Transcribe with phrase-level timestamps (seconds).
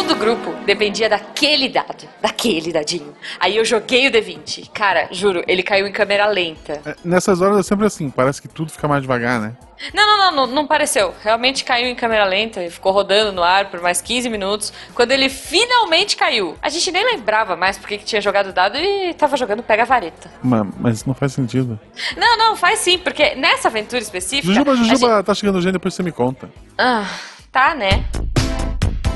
[0.00, 3.14] todo o grupo dependia daquele dado, daquele dadinho.
[3.38, 4.70] Aí eu joguei o D20.
[4.72, 6.80] Cara, juro, ele caiu em câmera lenta.
[6.86, 9.54] É, nessas horas é sempre assim, parece que tudo fica mais devagar, né?
[9.92, 11.14] Não, não, não, não, não pareceu.
[11.22, 14.72] Realmente caiu em câmera lenta e ficou rodando no ar por mais 15 minutos.
[14.94, 18.78] Quando ele finalmente caiu, a gente nem lembrava mais porque que tinha jogado o dado
[18.78, 20.30] e tava jogando pega-vareta.
[20.42, 21.78] Mas, mas não faz sentido.
[22.16, 24.48] Não, não, faz sim, porque nessa aventura específica.
[24.48, 26.48] Jujuba, Jujuba, gente- tá chegando o gênio, depois você me conta.
[26.78, 27.06] Ah,
[27.52, 28.04] tá, né?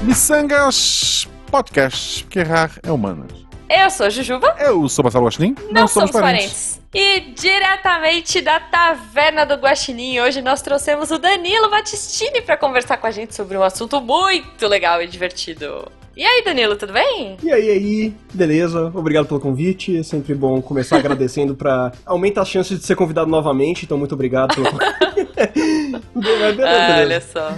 [0.02, 3.30] Missangas Podcast, porque errar é humanas.
[3.68, 4.54] Eu sou a Jujuba.
[4.58, 6.80] Eu sou Marcelo Guaxinim, Não, somos parentes.
[6.92, 13.06] E diretamente da Taverna do Guaxinim, hoje nós trouxemos o Danilo Battistini para conversar com
[13.06, 15.90] a gente sobre um assunto muito legal e divertido.
[16.16, 17.36] E aí, Danilo, tudo bem?
[17.42, 18.92] E aí, aí, beleza?
[18.94, 19.98] Obrigado pelo convite.
[19.98, 24.14] É sempre bom começar agradecendo pra aumentar as chances de ser convidado novamente, então muito
[24.14, 24.66] obrigado pelo
[26.16, 27.52] Ah, olha só.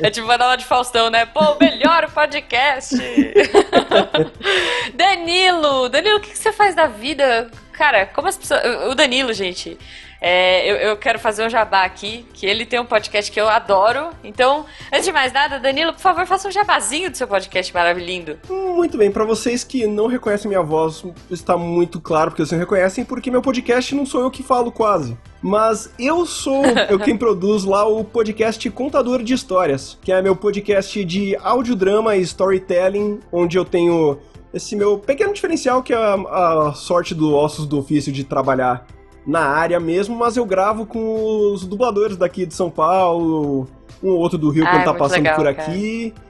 [0.00, 1.26] É tipo a de Faustão, né?
[1.26, 2.96] Pô, melhor o podcast.
[4.94, 7.50] Danilo, Danilo, o que que você faz da vida?
[7.72, 8.60] Cara, como as pessoas.
[8.90, 9.78] O Danilo, gente.
[10.20, 13.48] é, eu, eu quero fazer um jabá aqui, que ele tem um podcast que eu
[13.48, 14.10] adoro.
[14.22, 18.38] Então, antes de mais nada, Danilo, por favor, faça um jabazinho do seu podcast maravilhoso.
[18.48, 22.66] Muito bem, pra vocês que não reconhecem minha voz, está muito claro porque vocês não
[22.66, 25.16] reconhecem, porque meu podcast não sou eu que falo quase.
[25.42, 30.36] Mas eu sou eu quem produz lá o podcast Contador de Histórias, que é meu
[30.36, 34.18] podcast de audiodrama e storytelling, onde eu tenho
[34.52, 36.14] esse meu pequeno diferencial, que é a,
[36.68, 38.86] a sorte do Ossos do Ofício de trabalhar
[39.26, 43.68] na área mesmo, mas eu gravo com os dubladores daqui de São Paulo,
[44.02, 46.12] um ou outro do Rio Ah, quando é tá passando legal, por aqui.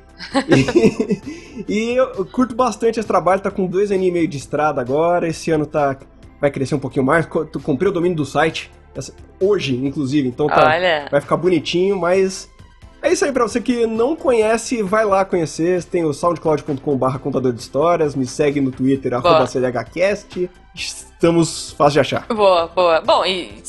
[0.46, 4.78] E, e eu curto bastante esse trabalho, tá com dois anos e meio de estrada
[4.78, 5.96] agora, esse ano tá
[6.38, 8.70] vai crescer um pouquinho mais, comprei o domínio do site,
[9.40, 11.08] hoje, inclusive, então tá, Olha.
[11.10, 12.48] vai ficar bonitinho, mas
[13.02, 17.52] é isso aí, pra você que não conhece, vai lá conhecer, tem o soundcloud.com.br contador
[17.52, 19.14] de histórias, me segue no Twitter,
[19.46, 20.50] CDHcast,
[20.86, 22.26] estamos fácil de achar.
[22.28, 23.00] Boa, boa.
[23.00, 23.62] Bom, e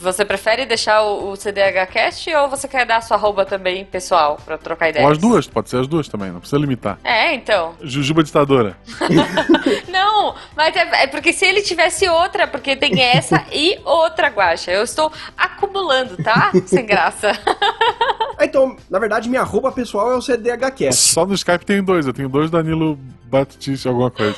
[0.00, 4.38] você prefere deixar o, o CDHcast ou você quer dar a sua arroba também pessoal
[4.44, 5.04] pra trocar ideias?
[5.04, 6.98] Ou as duas, pode ser as duas também, não precisa limitar.
[7.02, 7.74] É, então.
[7.82, 8.76] Jujuba ditadora.
[9.88, 14.70] Não, mas é, é porque se ele tivesse outra, porque tem essa e outra guacha.
[14.70, 16.52] Eu estou acumulando, tá?
[16.66, 17.32] Sem graça.
[18.40, 20.94] Então, na verdade, minha arroba pessoal é o CDHcast.
[20.94, 24.36] Só no Skype tem dois, eu tenho dois Danilo Batista alguma coisa.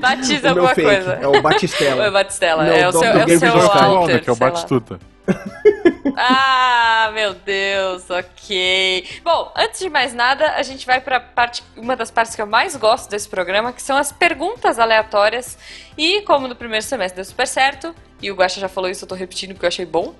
[0.00, 1.18] Batiza o meu fake, coisa.
[1.20, 2.02] é o Batistela.
[2.04, 2.64] Oi, Batistela.
[2.64, 3.78] Não, é o seu, é o seu Joy Sky.
[3.78, 4.36] alter, Onda, que é o.
[4.36, 4.98] Batistuta.
[6.16, 9.08] Ah, meu Deus, ok.
[9.24, 12.46] Bom, antes de mais nada, a gente vai para parte, uma das partes que eu
[12.46, 15.56] mais gosto desse programa, que são as perguntas aleatórias.
[15.96, 17.94] E como no primeiro semestre deu super certo,
[18.24, 20.14] e o Guaxa já falou isso, eu tô repetindo porque eu achei bom.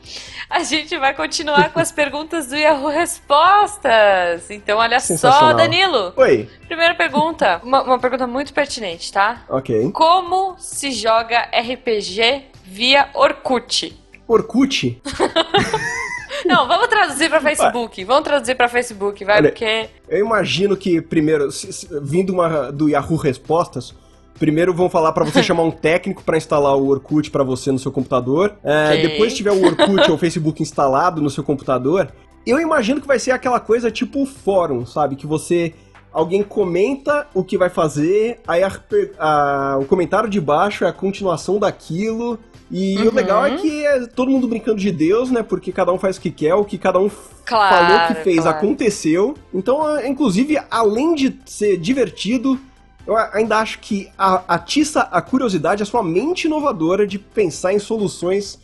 [0.50, 4.50] A gente vai continuar com as perguntas do Yahoo Respostas.
[4.50, 5.52] Então, olha só.
[5.52, 6.12] Danilo.
[6.16, 9.42] Oi, Primeira pergunta, uma, uma pergunta muito pertinente, tá?
[9.48, 9.90] ok.
[9.92, 13.96] Como se joga RPG via Orkut?
[14.26, 15.00] Orkut?
[16.46, 18.04] Não, vamos traduzir pra Facebook.
[18.04, 19.88] Vamos traduzir pra Facebook, vai, Olha, porque.
[20.08, 23.94] Eu imagino que, primeiro, se- se- vindo uma, do Yahoo Respostas,
[24.38, 27.78] primeiro vão falar pra você chamar um técnico pra instalar o Orkut pra você no
[27.78, 28.54] seu computador.
[28.64, 29.08] É, Ok.
[29.08, 32.10] Depois tiver o Orkut ou o Facebook instalado no seu computador,
[32.46, 35.16] eu imagino que vai ser aquela coisa tipo fórum, sabe?
[35.16, 35.72] Que você.
[36.12, 38.70] Alguém comenta o que vai fazer, aí a
[39.18, 42.38] a- o comentário de baixo é a continuação daquilo.
[42.70, 43.14] E o Uhum.
[43.14, 45.42] legal é que é todo mundo brincando de Deus, né?
[45.42, 47.10] Porque cada um faz o que quer, o que cada um
[47.44, 48.56] Claro, falou que fez claro.
[48.56, 49.34] aconteceu.
[49.52, 52.58] Então, é, inclusive, além de ser divertido,
[53.06, 57.78] eu ainda acho que a- atiça a curiosidade, a sua mente inovadora de pensar em
[57.78, 58.58] soluções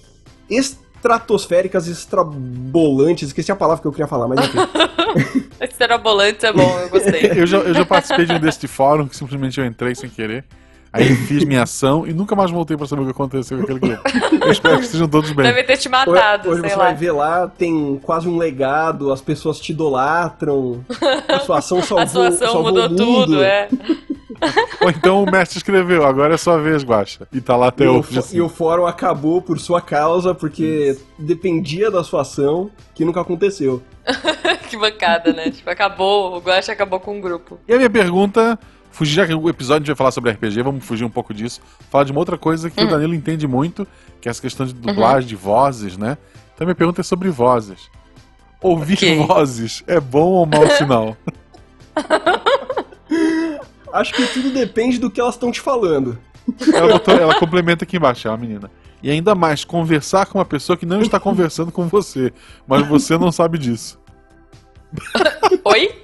[0.49, 3.29] estratosféricas, extrabolantes.
[3.29, 4.59] Esqueci a palavra que eu queria falar, mas enfim.
[5.61, 7.33] Esterobolante é bom, eu gostei.
[7.37, 10.09] Eu já, eu já participei de um desse de fórum que simplesmente eu entrei sem
[10.09, 10.45] querer.
[10.93, 13.79] Aí fiz minha ação e nunca mais voltei pra saber o que aconteceu com aquele
[13.79, 14.03] grupo.
[14.45, 15.47] Eu espero que estejam todos bem.
[15.47, 16.85] Deve ter te Hoje, matado, hoje sei você lá.
[16.87, 20.85] vai ver lá, tem quase um legado, as pessoas te idolatram,
[21.29, 23.25] a sua ação salvou, A sua ação salvou mudou o mundo.
[23.27, 23.69] tudo, é.
[24.81, 27.29] Ou então o mestre escreveu, agora é sua vez, Guaxa.
[27.33, 28.15] E tá lá até E o, hoje.
[28.15, 28.37] fó- assim.
[28.37, 33.83] e o fórum acabou por sua causa, porque dependia da sua ação, que nunca aconteceu.
[34.71, 35.51] que bancada, né?
[35.51, 37.59] Tipo, acabou, o Guacha acabou com o grupo.
[37.69, 38.59] E a minha pergunta,
[38.91, 41.35] fugir, já que o episódio a gente vai falar sobre RPG, vamos fugir um pouco
[41.35, 41.61] disso.
[41.91, 43.87] Falar de uma outra coisa que o Danilo entende muito,
[44.21, 46.17] que é essa questão de dublagem, de vozes, né?
[46.55, 47.91] Então minha pergunta é sobre vozes.
[48.63, 49.27] Ouvir Ok.
[49.27, 51.17] vozes é bom ou mau sinal?
[53.93, 56.19] Acho que tudo depende do que elas estão te falando.
[56.73, 58.71] Ela, botou- ela complementa aqui embaixo, é uma menina.
[59.03, 62.33] E ainda mais, conversar com uma pessoa que não está conversando com você,
[62.67, 63.99] mas você não sabe disso.
[65.65, 65.95] Oi?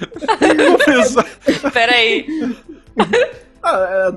[1.72, 2.26] Peraí.
[3.64, 4.12] Ah,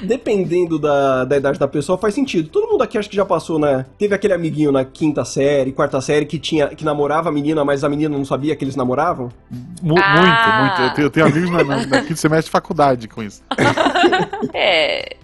[0.00, 2.48] é, dependendo da, da idade da pessoa, faz sentido.
[2.48, 3.84] Todo mundo aqui acho que já passou, né?
[3.98, 7.82] Teve aquele amiguinho na quinta série, quarta série, que tinha que namorava a menina, mas
[7.82, 9.32] a menina não sabia que eles namoravam?
[9.82, 10.16] M ah.
[10.16, 10.82] Muito, muito.
[10.82, 13.42] Eu tenho, eu tenho amigos na, na, na quinto semestre de faculdade com isso.
[14.54, 15.16] é.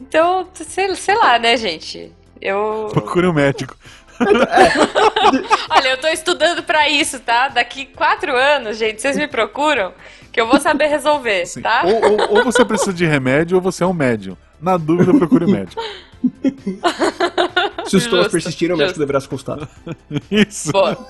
[0.00, 2.12] Então, sei, sei lá, né, gente?
[2.40, 2.88] Eu.
[2.92, 3.76] Procure um médico.
[5.70, 7.48] Olha, eu tô estudando para isso, tá?
[7.48, 9.92] Daqui quatro anos, gente, vocês me procuram
[10.32, 11.62] que eu vou saber resolver, Sim.
[11.62, 11.82] tá?
[11.84, 14.36] Ou, ou, ou, você precisa de remédio ou você é um médium.
[14.60, 15.82] Na dúvida, procure médico.
[17.86, 19.68] Se os sintomas persistirem, o médico deverá se consultar.
[20.30, 20.72] Isso.
[20.72, 20.96] Boa.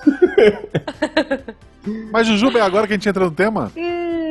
[2.12, 3.73] Mas, Jujuba, é agora que a gente entra no tema?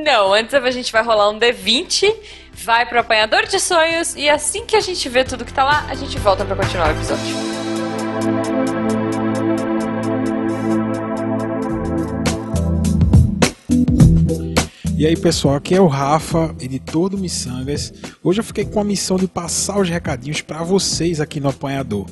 [0.06, 2.14] Não, antes a gente vai rolar um D20,
[2.54, 5.86] vai pro apanhador de sonhos e assim que a gente vê tudo que tá lá,
[5.90, 7.65] a gente volta para continuar o episódio.
[15.06, 17.94] E aí pessoal, aqui é o Rafa, editor do Missangas.
[18.24, 22.08] Hoje eu fiquei com a missão de passar os recadinhos para vocês aqui no Apanhador.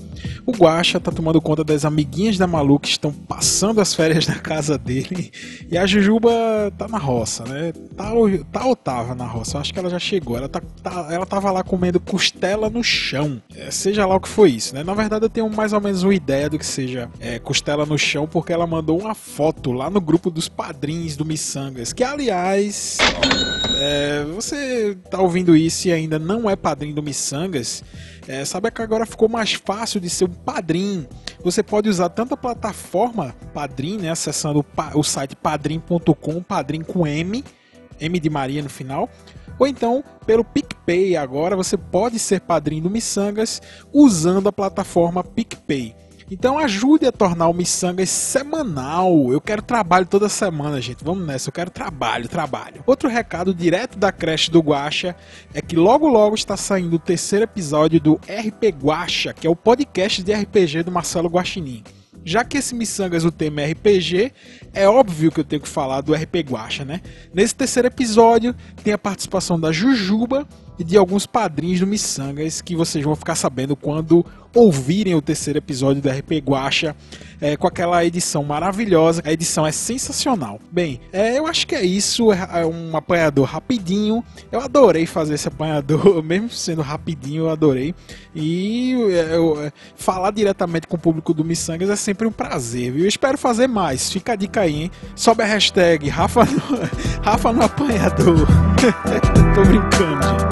[0.46, 4.36] O Guaxa tá tomando conta das amiguinhas da Malu que estão passando as férias na
[4.36, 5.32] casa dele.
[5.72, 6.32] E a Jujuba
[6.78, 7.74] tá na roça, né?
[7.98, 8.12] Tá,
[8.52, 9.58] tá ou tava na roça?
[9.58, 10.38] Eu acho que ela já chegou.
[10.38, 13.42] Ela, tá, tá ela tava lá comendo costela no chão.
[13.56, 14.84] É, seja lá o que foi isso, né?
[14.84, 17.98] Na verdade eu tenho mais ou menos uma ideia do que seja é, costela no
[17.98, 21.92] chão, porque ela mandou uma foto lá no grupo dos padrinhos do Missangas.
[21.92, 22.83] Que aliás
[23.76, 27.84] é, você tá ouvindo isso e ainda não é padrinho do Missangas,
[28.28, 31.08] é, sabe que agora ficou mais fácil de ser um padrinho.
[31.44, 37.06] Você pode usar tanto a plataforma Padrim, né, acessando o, o site padrim.com, padrim com
[37.06, 37.44] M,
[38.00, 39.10] M de Maria no final,
[39.60, 41.18] ou então pelo PicPay.
[41.18, 45.96] Agora você pode ser padrinho do Missangas usando a plataforma PicPay.
[46.30, 49.32] Então ajude a tornar o Missangas semanal.
[49.32, 51.04] Eu quero trabalho toda semana, gente.
[51.04, 52.84] Vamos nessa, eu quero trabalho, trabalho.
[52.86, 55.16] Outro recado direto da creche do Guacha
[55.54, 59.56] é que logo logo está saindo o terceiro episódio do RP Guacha, que é o
[59.56, 61.84] podcast de RPG do Marcelo Guaxinim.
[62.26, 64.32] Já que esse Missangas o tema é RPG,
[64.74, 67.02] é óbvio que eu tenho que falar do RP Guacha, né?
[67.34, 70.48] Nesse terceiro episódio tem a participação da Jujuba
[70.78, 74.26] e de alguns padrinhos do Missangas que vocês vão ficar sabendo quando
[74.56, 76.96] ouvirem o terceiro episódio do RP Guacha
[77.42, 79.22] é, com aquela edição maravilhosa.
[79.26, 80.60] A edição é sensacional.
[80.72, 82.32] Bem, é, eu acho que é isso.
[82.32, 84.24] É, é um apanhador rapidinho.
[84.52, 87.96] Eu adorei fazer esse apanhador, mesmo sendo rapidinho, eu adorei.
[88.36, 92.92] E é, eu, é, falar diretamente com o público do Missangas é sempre um prazer,
[92.92, 93.04] viu?
[93.04, 94.12] Eu espero fazer mais.
[94.12, 94.92] Fica a dica aí, hein?
[95.16, 96.62] Sobe a hashtag Rafa no,
[97.22, 98.48] Rafa no apanhador.
[99.56, 100.43] Tô brincando, gente.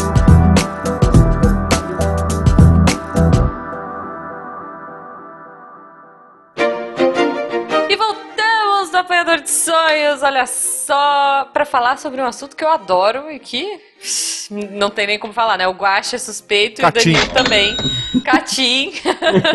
[9.92, 13.82] Sonhos, olha só, para falar sobre um assunto que eu adoro e que
[14.50, 15.68] não tem nem como falar, né?
[15.68, 17.10] O Guache é suspeito Catim.
[17.10, 17.78] e o Danilo também.
[18.24, 18.94] Catim.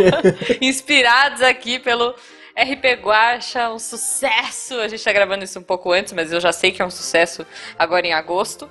[0.60, 2.14] Inspirados aqui pelo
[2.54, 4.78] RP Guacha, um sucesso.
[4.78, 6.90] A gente tá gravando isso um pouco antes, mas eu já sei que é um
[6.90, 7.46] sucesso
[7.78, 8.68] agora em agosto.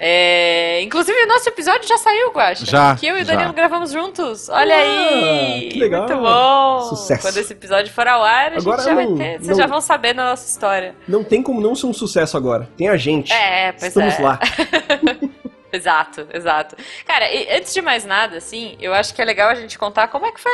[0.00, 0.80] É...
[0.82, 2.64] Inclusive, o nosso episódio já saiu, Guacha.
[2.64, 2.96] Já.
[2.96, 3.52] Que eu e o Danilo já.
[3.52, 4.48] gravamos juntos.
[4.48, 5.68] Olha ah, aí.
[5.70, 6.06] Que legal.
[6.06, 6.80] Muito bom.
[6.88, 7.22] Sucesso.
[7.22, 9.38] Quando esse episódio for ao ar, a agora gente já não, vai ter.
[9.38, 10.94] Vocês não, já vão saber da nossa história.
[11.06, 12.68] Não tem como não ser um sucesso agora.
[12.76, 13.32] Tem a gente.
[13.32, 14.22] É, pois Estamos é.
[14.22, 14.40] lá.
[15.72, 16.76] Exato, exato.
[17.06, 20.08] Cara, e antes de mais nada, assim, eu acho que é legal a gente contar
[20.08, 20.52] como é que foi.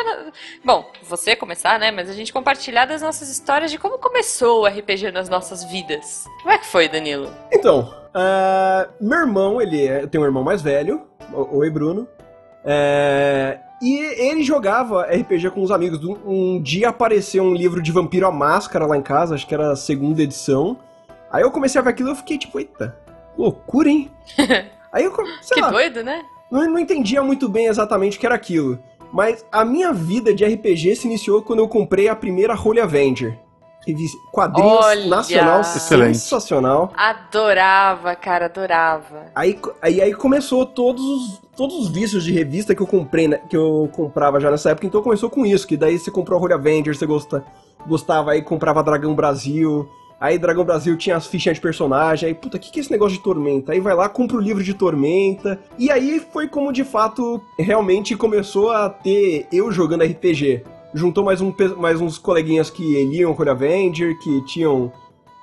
[0.64, 1.90] Bom, você começar, né?
[1.90, 6.24] Mas a gente compartilhar das nossas histórias de como começou o RPG nas nossas vidas.
[6.42, 7.30] Como é que foi, Danilo?
[7.52, 12.08] Então, uh, meu irmão, ele é, eu tenho um irmão mais velho, oi Bruno.
[12.64, 16.00] É, e ele jogava RPG com os amigos.
[16.24, 19.72] Um dia apareceu um livro de Vampiro à Máscara lá em casa, acho que era
[19.72, 20.78] a segunda edição.
[21.30, 22.96] Aí eu comecei a ver aquilo e eu fiquei tipo, eita,
[23.36, 24.10] loucura, hein?
[24.94, 26.24] Aí eu, que lá, doido, né?
[26.50, 28.78] Não, não entendia muito bem exatamente o que era aquilo.
[29.12, 33.38] Mas a minha vida de RPG se iniciou quando eu comprei a primeira Holy Avenger.
[34.32, 36.16] Quadrinhos Olha, nacional excelente.
[36.16, 36.92] sensacional.
[36.96, 39.26] Adorava, cara, adorava.
[39.34, 43.40] Aí, aí, aí começou todos os, todos os vícios de revista que eu comprei, né,
[43.48, 44.86] que eu comprava já nessa época.
[44.86, 47.44] Então começou com isso, que daí você comprou a Holy Avenger, você gosta,
[47.86, 49.86] gostava, aí comprava Dragão Brasil,
[50.24, 52.26] Aí Dragão Brasil tinha as fichinhas de personagem.
[52.26, 53.72] Aí, puta, o que, que é esse negócio de Tormenta?
[53.72, 55.60] Aí vai lá, compra o livro de Tormenta.
[55.78, 60.64] E aí foi como de fato realmente começou a ter eu jogando RPG.
[60.94, 64.90] Juntou mais, um, mais uns coleguinhas que liam Core Avenger, que tinham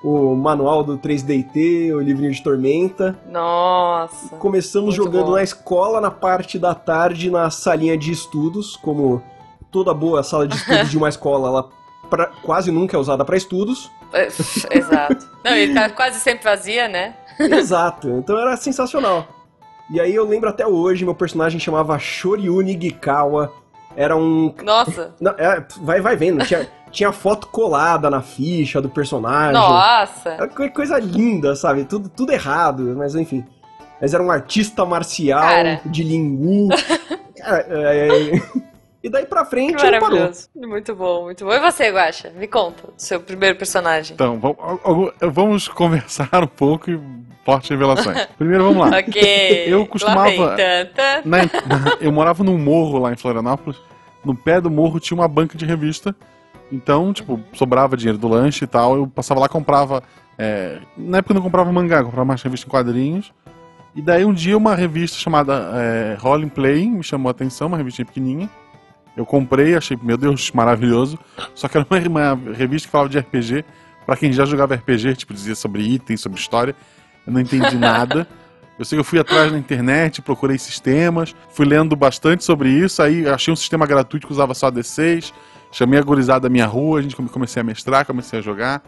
[0.03, 3.19] o manual do 3DT, o livrinho de Tormenta.
[3.29, 4.35] Nossa!
[4.37, 5.33] Começamos jogando bom.
[5.33, 9.21] na escola, na parte da tarde, na salinha de estudos, como
[9.69, 11.80] toda boa sala de estudos de uma escola, ela
[12.11, 13.89] pra, quase nunca é usada para estudos.
[14.13, 14.27] É,
[14.77, 15.25] Exato.
[15.43, 17.15] Não, ele tá quase sempre vazia, né?
[17.39, 18.09] Exato.
[18.09, 19.25] Então era sensacional.
[19.89, 23.51] E aí eu lembro até hoje, meu personagem chamava Shoryu Nigikawa.
[23.95, 24.53] Era um.
[24.63, 25.15] Nossa.
[25.19, 26.45] Não, é, vai, vai vendo.
[26.45, 29.53] Tinha, tinha foto colada na ficha do personagem.
[29.53, 30.29] Nossa.
[30.29, 31.83] Era co- coisa linda, sabe?
[31.85, 33.43] Tudo, tudo errado, mas enfim.
[33.99, 35.81] Mas era um artista marcial Cara.
[35.85, 36.69] de Lingu.
[37.37, 38.41] Cara, é, é,
[39.03, 40.09] E daí pra frente ele parou.
[40.19, 40.47] maravilhoso.
[40.55, 41.51] Muito bom, muito bom.
[41.51, 42.29] E você, Guaxa?
[42.35, 44.13] Me conta seu primeiro personagem.
[44.13, 44.39] Então,
[45.31, 46.99] vamos, conversar um pouco e
[47.43, 48.25] fortes revelações.
[48.37, 48.99] Primeiro, vamos lá.
[48.99, 49.63] Ok.
[49.67, 50.55] Eu Lá costumava-.
[51.25, 53.79] Na- na- eu morava num morro lá em Florianópolis.
[54.23, 56.15] No pé do morro tinha uma banca de revista.
[56.71, 58.95] Então, tipo, sobrava dinheiro do lanche e tal.
[58.95, 60.03] Eu passava lá e comprava.
[60.37, 63.33] é, na época eu não comprava mangá, eu comprava mais revista em quadrinhos.
[63.95, 67.77] E daí um dia uma revista chamada é, Rolling Play me chamou a atenção, uma
[67.77, 68.47] revistinha pequenininha.
[69.15, 71.19] Eu comprei, achei, meu Deus, maravilhoso.
[71.53, 73.65] Só que era uma, uma revista que falava de RPG.
[74.05, 76.75] Pra quem já jogava RPG, tipo, dizia sobre itens, sobre história.
[77.27, 78.27] Eu não entendi nada.
[78.79, 83.01] Eu sei que eu fui atrás na internet, procurei sistemas, fui lendo bastante sobre isso,
[83.03, 85.31] aí achei um sistema gratuito que usava só D6,
[85.71, 88.81] chamei a gurizada da minha rua, a gente come- comecei a mestrar, comecei a jogar.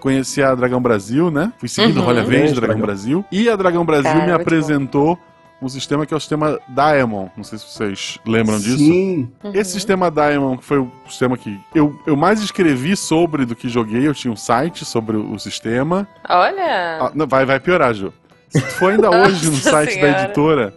[0.00, 1.50] Conheci a Dragão Brasil, né?
[1.58, 2.10] Fui seguindo Uhum.
[2.10, 2.80] Avenge, Grande Dragão.
[2.82, 3.24] Brasil.
[3.32, 5.18] E a Dragão Brasil Cara, me apresentou
[5.60, 7.30] um sistema que é o sistema Diamond.
[7.36, 8.78] Não sei se vocês lembram disso.
[8.78, 9.30] Sim.
[9.54, 13.68] Esse sistema Diamond que foi o sistema que eu, eu mais escrevi sobre do que
[13.68, 14.06] joguei.
[14.06, 16.06] Eu tinha um site sobre o o sistema.
[16.28, 16.98] Olha.
[17.00, 18.12] Ah, não, vai, vai piorar, Ju.
[18.48, 20.12] Se tu for ainda hoje no site Senhora.
[20.12, 20.74] da editora,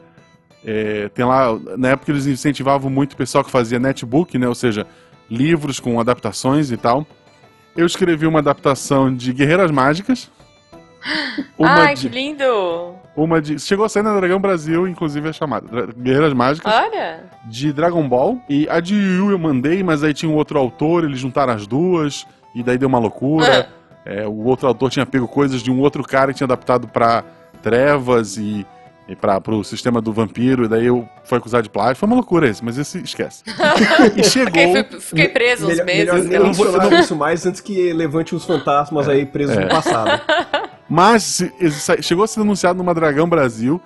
[0.63, 1.57] é, tem lá.
[1.77, 4.47] Na época eles incentivavam muito o pessoal que fazia netbook, né?
[4.47, 4.85] Ou seja,
[5.29, 7.05] livros com adaptações e tal.
[7.75, 10.29] Eu escrevi uma adaptação de Guerreiras Mágicas.
[11.57, 12.95] Uma Ai, de, que lindo.
[13.15, 13.59] Uma de.
[13.59, 15.67] Chegou a sair na Dragão Brasil, inclusive é chamada.
[15.67, 17.23] Dra- Guerreiras Mágicas Olha.
[17.45, 18.39] de Dragon Ball.
[18.49, 21.53] E a de Yu Yu eu mandei, mas aí tinha um outro autor, eles juntaram
[21.53, 22.25] as duas,
[22.55, 23.67] e daí deu uma loucura.
[24.05, 27.23] É, o outro autor tinha pego coisas de um outro cara e tinha adaptado pra
[27.61, 28.65] trevas e,
[29.07, 31.97] e para pro sistema do vampiro, e daí eu fui acusado de plágio.
[31.97, 33.43] Foi uma loucura esse, mas esse esquece.
[34.17, 34.51] e chegou.
[34.75, 36.05] Fiquei, fiquei preso uns Melhor, meses.
[36.05, 39.55] melhor nem eu não vou- não- isso mais antes que levante uns fantasmas aí presos
[39.55, 39.59] É.
[39.61, 40.19] no passado.
[40.93, 41.41] Mas
[42.01, 43.79] chegou a ser anunciado numa Dragão Brasil,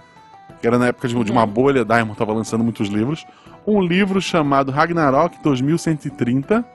[0.60, 3.28] que era na época de, uma bolha, Diamond tava lançando muitos livros,
[3.68, 6.66] um livro chamado Ragnarok 2130,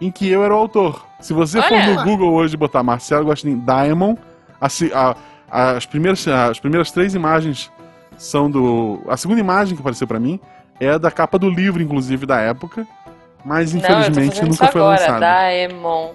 [0.00, 1.04] em que eu era o autor.
[1.20, 1.96] Se você for Olha!
[1.96, 4.18] no Google hoje e botar Marcelo Guaxinim Diamond,
[4.58, 5.14] assim, a-
[5.50, 7.70] as, primeiras, as primeiras três imagens
[8.16, 9.02] são do...
[9.06, 10.40] A segunda imagem que apareceu pra mim
[10.80, 12.86] é a da capa do livro, inclusive, da época,
[13.44, 14.98] mas Não, infelizmente nunca foi agora.
[15.00, 15.20] lançado.
[15.20, 16.12] Daemon.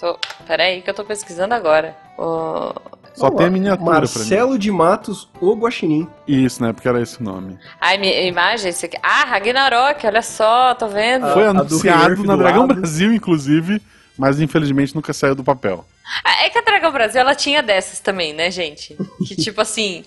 [0.00, 0.18] Tô...
[0.44, 1.96] Peraí que eu tô pesquisando agora.
[2.18, 2.72] O-
[3.14, 4.00] Só tem a miniatura pra mim.
[4.00, 6.08] Marcelo de Matos, o Guaxinim.
[6.26, 6.72] Isso, né?
[6.72, 7.58] Porque era esse o nome.
[7.80, 8.96] Ai, imagem, esse aqui.
[9.02, 11.26] Ah, Ragnarok, olha só, tô vendo.
[11.26, 12.74] Ah, Foi a do anunciado Reearth na Dragão lado.
[12.74, 13.80] Brasil, inclusive,
[14.18, 15.84] mas infelizmente nunca saiu do papel.
[16.24, 18.96] Ah, É que a Dragão Brasil, ela tinha dessas também, né, gente?
[19.26, 20.04] Que tipo assim,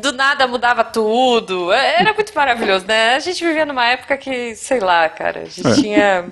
[0.00, 1.72] do nada mudava tudo.
[1.72, 3.14] É, Era muito maravilhoso, né?
[3.16, 5.74] A gente vivia numa época que, sei lá, cara, a gente É.
[5.74, 6.24] tinha.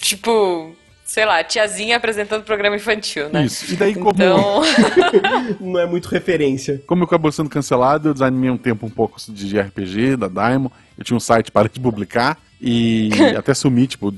[0.00, 0.74] Tipo,
[1.10, 3.44] sei lá, tiazinha apresentando programa infantil, né?
[3.44, 3.72] Isso.
[3.72, 4.62] E daí, como, Então,
[5.60, 6.80] Não é muito referência.
[6.86, 10.72] como eu acabou sendo cancelado, eu desanimei um tempo um pouco de RPG, da Diamond.
[10.96, 12.38] Eu tinha um site, parei de publicar.
[12.60, 14.14] E até sumi, tipo,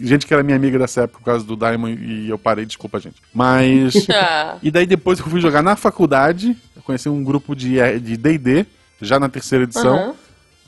[0.00, 3.00] gente que era minha amiga dessa época por causa do Diamond e eu parei, desculpa,
[3.00, 3.16] gente.
[3.34, 4.06] Mas.
[4.08, 7.76] ah, E daí depois que eu fui jogar na faculdade, eu conheci um grupo de
[7.98, 8.66] de D&D,
[9.02, 9.96] já na terceira edição.
[9.96, 10.14] aham.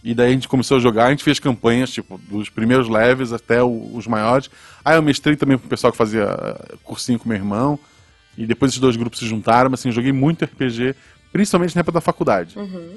[0.04, 3.32] E daí a gente começou a jogar, a gente fez campanhas, tipo, dos primeiros levels
[3.32, 4.48] até o- os maiores.
[4.84, 7.78] Aí eu mestrei também pro pessoal que fazia eh, cursinho com meu irmão.
[8.36, 10.94] E depois esses dois grupos se juntaram, mas assim, joguei muito RPG,
[11.32, 12.54] principalmente na época da faculdade.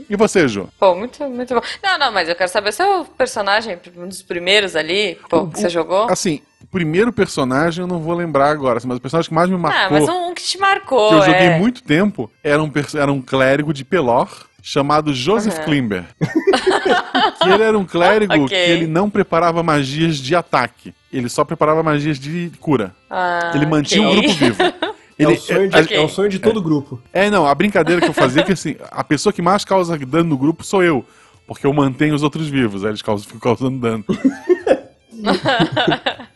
[0.08, 0.70] E você, Ju?
[0.80, 1.62] Pô, muito, muito bom.
[1.84, 5.68] Não, não, mas eu quero saber seu personagem, um dos primeiros ali, pô, que você
[5.70, 6.06] jogou.
[6.12, 9.50] Assim, o primeiro personagem eu não vou lembrar agora, assim, mas o personagem que mais
[9.50, 11.58] me Ah, marcou, mas um que te marcou, que eu joguei é.
[11.58, 14.30] muito tempo, era um, era um clérigo de Pelor,
[14.62, 15.66] chamado Joseph Aham.
[15.66, 16.06] Klimber.
[17.42, 18.48] que ele era um clérigo Ok.
[18.48, 20.94] que ele não preparava magias de ataque.
[21.12, 22.94] Ele só preparava magias de cura.
[23.10, 24.18] Ah, Ele mantinha ok.
[24.18, 24.58] o grupo vivo.
[25.20, 25.98] É, Ele, o sonho de, é, ok.
[25.98, 27.00] é o sonho de todo grupo.
[27.14, 29.96] é, não, a brincadeira que eu fazia é que assim, a pessoa que mais causa
[30.00, 31.06] dano no grupo sou eu.
[31.46, 34.04] Porque eu mantenho os outros vivos, aí eles causam, ficam causando dano.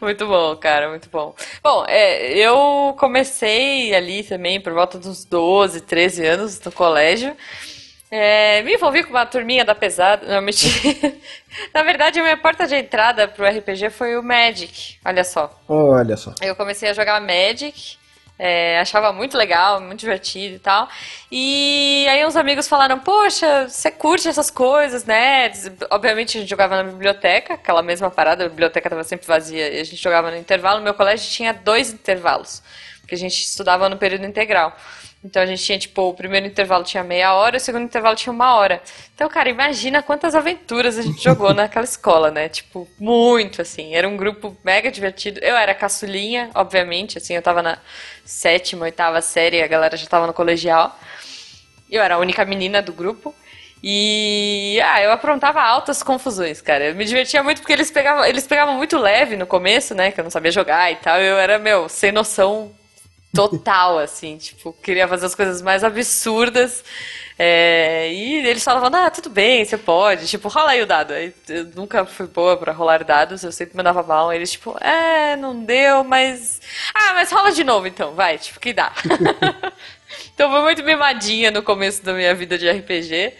[0.00, 1.34] Muito bom, cara, muito bom.
[1.62, 7.34] Bom, é, eu comecei ali também por volta dos 12, 13 anos no colégio.
[8.10, 10.26] É, me envolvi com uma turminha da pesada.
[10.26, 11.14] Não, mentira.
[11.74, 14.98] Na verdade, a minha porta de entrada pro RPG foi o Magic.
[15.04, 15.50] Olha só.
[15.66, 16.32] Olha só.
[16.40, 17.96] Eu comecei a jogar Magic
[18.36, 20.88] É, achava muito legal, muito divertido e tal.
[21.30, 25.52] E aí uns amigos falaram, poxa, você curte essas coisas, né?
[25.90, 29.80] Obviamente a gente jogava na biblioteca, aquela mesma parada, a biblioteca estava sempre vazia e
[29.80, 30.82] a gente jogava no intervalo.
[30.82, 32.60] Meu colégio tinha dois intervalos,
[33.00, 34.76] porque a gente estudava no período integral.
[35.24, 38.30] Então a gente tinha, tipo, o primeiro intervalo tinha meia hora, o segundo intervalo tinha
[38.30, 38.82] uma hora.
[39.14, 42.50] Então, cara, imagina quantas aventuras a gente jogou naquela escola, né?
[42.50, 43.94] Tipo, muito, assim.
[43.94, 45.40] Era um grupo mega divertido.
[45.42, 47.78] Eu era caçulinha, obviamente, assim, eu tava na
[48.22, 50.98] sétima, oitava série, a galera já tava no colegial.
[51.90, 53.34] Eu era a única menina do grupo.
[53.82, 56.84] E ah, eu aprontava altas confusões, cara.
[56.86, 60.10] Eu me divertia muito porque eles pegavam, eles pegavam muito leve no começo, né?
[60.10, 61.18] Que eu não sabia jogar e tal.
[61.18, 62.74] Eu era, meu, sem noção
[63.34, 66.84] total, assim, tipo, queria fazer as coisas mais absurdas.
[67.36, 71.12] É, e eles falavam, ah, tudo bem, você pode, tipo, rola aí o dado.
[71.48, 74.32] Eu nunca fui boa pra rolar dados, eu sempre mandava mal.
[74.32, 76.60] Eles, tipo, é, não deu, mas.
[76.94, 78.92] Ah, mas rola de novo então, vai, tipo, que dá.
[80.34, 83.34] então foi muito mimadinha no começo da minha vida de RPG.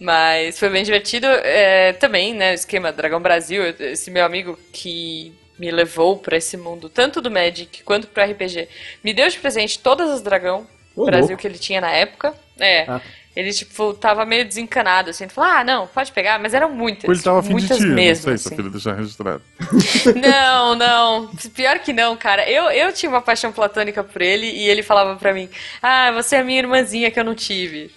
[0.00, 1.26] Mas foi bem divertido.
[1.26, 6.56] É, também, né, o esquema Dragão Brasil, esse meu amigo que me levou para esse
[6.56, 8.68] mundo, tanto do Magic quanto pro RPG.
[9.02, 12.34] Me deu de presente todas as dragão do Brasil que ele tinha na época.
[12.58, 12.84] É.
[12.88, 13.00] Ah.
[13.38, 15.22] Ele, tipo, tava meio desencanado, assim.
[15.22, 17.08] Ele falou, ah, não, pode pegar, mas eram muitas.
[17.08, 18.56] ele tava afim muitas de ti, mesmo, não sei, assim.
[18.56, 19.40] filho deixar registrado.
[20.20, 21.30] não, não.
[21.54, 22.50] Pior que não, cara.
[22.50, 25.48] Eu, eu tinha uma paixão platônica por ele e ele falava pra mim,
[25.80, 27.92] ah, você é a minha irmãzinha que eu não tive.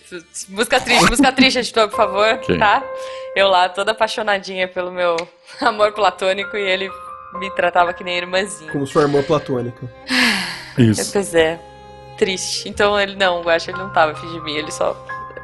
[0.47, 2.59] Música triste, música triste, editor, por favor, okay.
[2.59, 2.83] tá?
[3.35, 5.15] Eu lá, toda apaixonadinha pelo meu
[5.59, 6.91] amor platônico e ele
[7.33, 8.71] me tratava que nem irmãzinha.
[8.71, 9.89] Como sua irmã platônica.
[10.77, 11.11] Isso.
[11.11, 11.59] Pois é.
[12.17, 12.69] Triste.
[12.69, 14.95] Então ele não, eu acho que ele não tava afim de mim, ele só.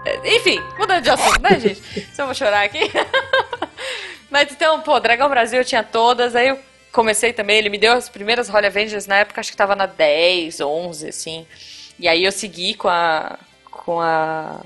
[0.06, 1.82] É, enfim, mudando de assunto, né, gente?
[2.14, 2.80] Se eu vou chorar aqui.
[4.30, 6.60] Mas então, pô, Dragão Brasil eu tinha todas, aí eu
[6.92, 9.86] comecei também, ele me deu as primeiras Holy Avengers na época, acho que tava na
[9.86, 11.48] 10, 11, assim.
[12.00, 13.40] E aí eu segui com a.
[13.72, 14.62] com a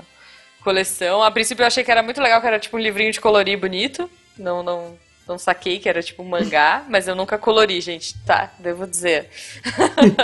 [0.62, 1.22] coleção.
[1.22, 3.58] A princípio eu achei que era muito legal, que era tipo um livrinho de colorir
[3.58, 4.08] bonito.
[4.36, 4.96] Não, não
[5.32, 8.52] não saquei que era tipo um mangá, mas eu nunca colori, gente, tá?
[8.58, 9.30] Devo dizer.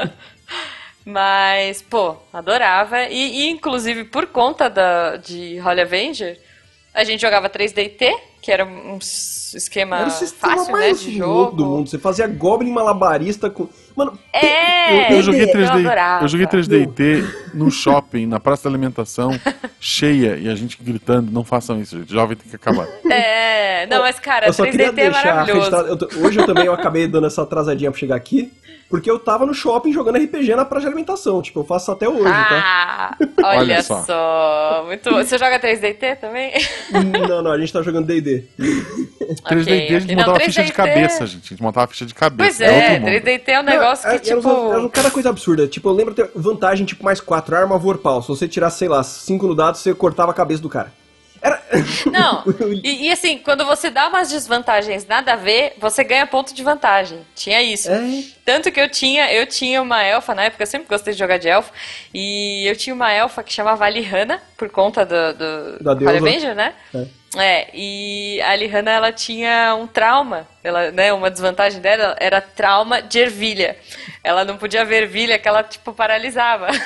[1.04, 3.04] mas, pô, adorava.
[3.04, 6.38] E, e, inclusive, por conta da, de Holy Avenger,
[6.92, 11.56] a gente jogava 3DT, que era um esquema era o fácil, né, de jogo.
[11.56, 11.88] do mundo.
[11.88, 13.66] Você fazia Goblin malabarista com...
[13.96, 18.70] Mano, é, eu, eu joguei 3D, eu, eu joguei 3DT no shopping, na praça da
[18.70, 19.30] alimentação,
[19.80, 22.12] cheia, e a gente gritando, não façam isso, gente.
[22.12, 22.86] Jovem tem que acabar.
[23.10, 25.70] É, não, mas cara, 3DT é maravilhoso.
[25.76, 28.50] Eu, hoje eu também eu acabei dando essa atrasadinha pra chegar aqui.
[28.88, 31.42] Porque eu tava no shopping jogando RPG na praça de alimentação.
[31.42, 32.48] Tipo, eu faço até hoje, tá?
[32.50, 33.48] ah, tá?
[33.48, 34.02] Olha, olha só.
[34.02, 34.84] só.
[34.86, 36.52] Muito Você joga 3DT também?
[37.28, 38.44] Não, não, a gente tá jogando DD.
[38.58, 40.16] 3DT okay, a gente okay.
[40.16, 41.44] montava uma ficha de cabeça, gente.
[41.44, 42.58] A gente montava ficha de cabeça.
[42.58, 44.48] Pois é, é 3DT é um negócio não, que, é, tipo...
[44.48, 45.68] Era, era cada coisa absurda.
[45.68, 48.22] Tipo, eu lembro ter vantagem, tipo, mais 4, arma vorpal.
[48.22, 50.92] Se você tirar, sei lá, 5 no dado, você cortava a cabeça do cara.
[51.40, 51.62] Era...
[52.10, 52.42] Não,
[52.82, 56.62] e, e, assim, quando você dá umas desvantagens nada a ver, você ganha ponto de
[56.62, 57.20] vantagem.
[57.34, 57.90] Tinha isso.
[57.90, 58.24] É.
[58.44, 61.38] Tanto que eu tinha, eu tinha uma elfa na época, eu sempre gostei de jogar
[61.38, 61.72] de elfa,
[62.12, 66.54] e eu tinha uma elfa que chamava Alihanna, por conta do, do da Holy Avenger,
[66.54, 66.74] né?
[66.94, 67.06] É.
[67.36, 73.02] É, e a Alihanna, ela tinha um trauma, ela, né, uma desvantagem dela era trauma
[73.02, 73.76] de ervilha.
[74.24, 76.68] Ela não podia ver ervilha que ela, tipo, paralisava.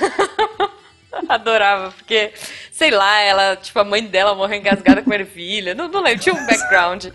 [1.29, 2.33] Adorava, porque,
[2.71, 5.75] sei lá, ela, tipo, a mãe dela morreu engasgada com ervilha.
[5.75, 7.07] Não, não lembro, tinha um background.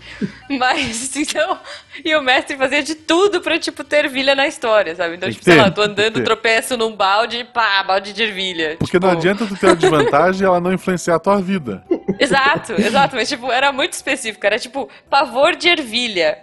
[0.48, 1.58] Mas, então,
[2.04, 5.16] e o mestre fazia de tudo pra, tipo, ter ervilha na história, sabe?
[5.16, 8.76] Então, tipo, sei lá, tô andando, tropeço num balde, pá, balde de ervilha.
[8.78, 9.06] Porque tipo...
[9.06, 11.82] não adianta tu ter uma desvantagem e ela não influenciar a tua vida.
[12.18, 13.16] Exato, exato.
[13.16, 14.44] Mas, tipo, era muito específico.
[14.44, 16.38] Era, tipo, pavor de ervilha.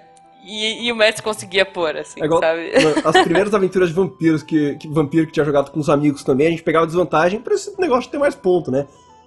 [0.46, 2.72] E, e, o Messi conseguia pôr, assim, é igual, sabe?
[3.04, 6.46] As primeiras aventuras de vampiros que, que vampiro que tinha jogado com os amigos também,
[6.46, 8.86] a gente pegava desvantagem pra esse negócio ter mais ponto, né?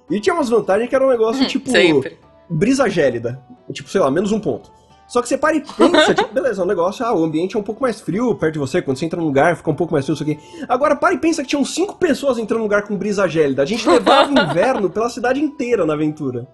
[0.09, 1.71] E tinha umas vantagens que era um negócio hum, tipo.
[1.71, 2.17] Sempre.
[2.49, 3.43] Brisa gélida.
[3.73, 4.71] Tipo, sei lá, menos um ponto.
[5.09, 7.59] Só que você para e pensa, tipo, beleza, é um negócio, ah, o ambiente é
[7.59, 9.93] um pouco mais frio perto de você, quando você entra num lugar, fica um pouco
[9.93, 10.39] mais frio, isso aqui.
[10.69, 13.63] Agora, para e pensa que tinham cinco pessoas entrando num lugar com brisa gélida.
[13.63, 16.47] A gente levava o inverno pela cidade inteira na aventura.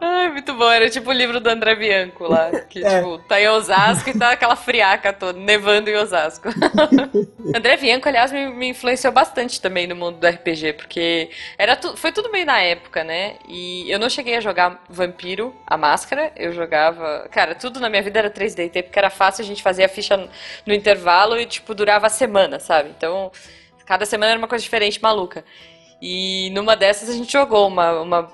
[0.00, 0.70] Ai, muito bom.
[0.70, 2.50] Era tipo o livro do André Bianco lá.
[2.68, 2.98] Que, é.
[2.98, 6.48] tipo, tá em Osasco e tá aquela friaca toda, nevando em Osasco.
[7.54, 11.96] André Bianco, aliás, me, me, influenciou bastante também no mundo do RPG, porque era tu,
[11.96, 13.36] foi tudo meio na época, né?
[13.48, 16.32] E eu não cheguei a jogar Vampiro, a máscara.
[16.36, 17.28] Eu jogava.
[17.30, 20.28] Cara, tudo na minha vida era 3D, porque era fácil, a gente fazia a ficha
[20.66, 22.90] no intervalo e, tipo, durava a semana, sabe?
[22.96, 23.30] Então,
[23.86, 25.44] cada semana era uma coisa diferente, maluca.
[26.00, 28.28] E numa dessas a gente jogou uma, uma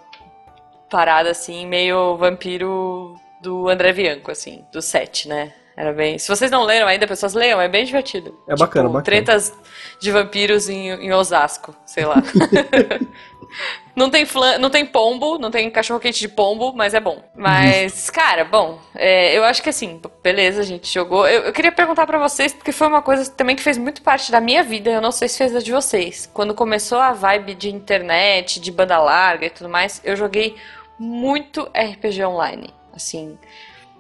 [0.91, 5.53] parada assim, meio vampiro do André Bianco, assim, do set, né?
[5.81, 6.19] Era bem.
[6.19, 8.39] Se vocês não leram ainda, pessoas leiam, é bem divertido.
[8.47, 9.03] É bacana, tipo, bacana.
[9.03, 9.55] Tretas
[9.99, 12.17] de vampiros em, em Osasco, sei lá.
[13.97, 17.23] não, tem flan, não tem pombo, não tem cachorro-quente de pombo, mas é bom.
[17.35, 21.27] Mas, cara, bom, é, eu acho que assim, beleza, a gente jogou.
[21.27, 24.31] Eu, eu queria perguntar pra vocês, porque foi uma coisa também que fez muito parte
[24.31, 26.29] da minha vida, eu não sei se fez da de vocês.
[26.35, 30.57] Quando começou a vibe de internet, de banda larga e tudo mais, eu joguei
[31.01, 32.69] muito RPG online.
[32.93, 33.39] Assim,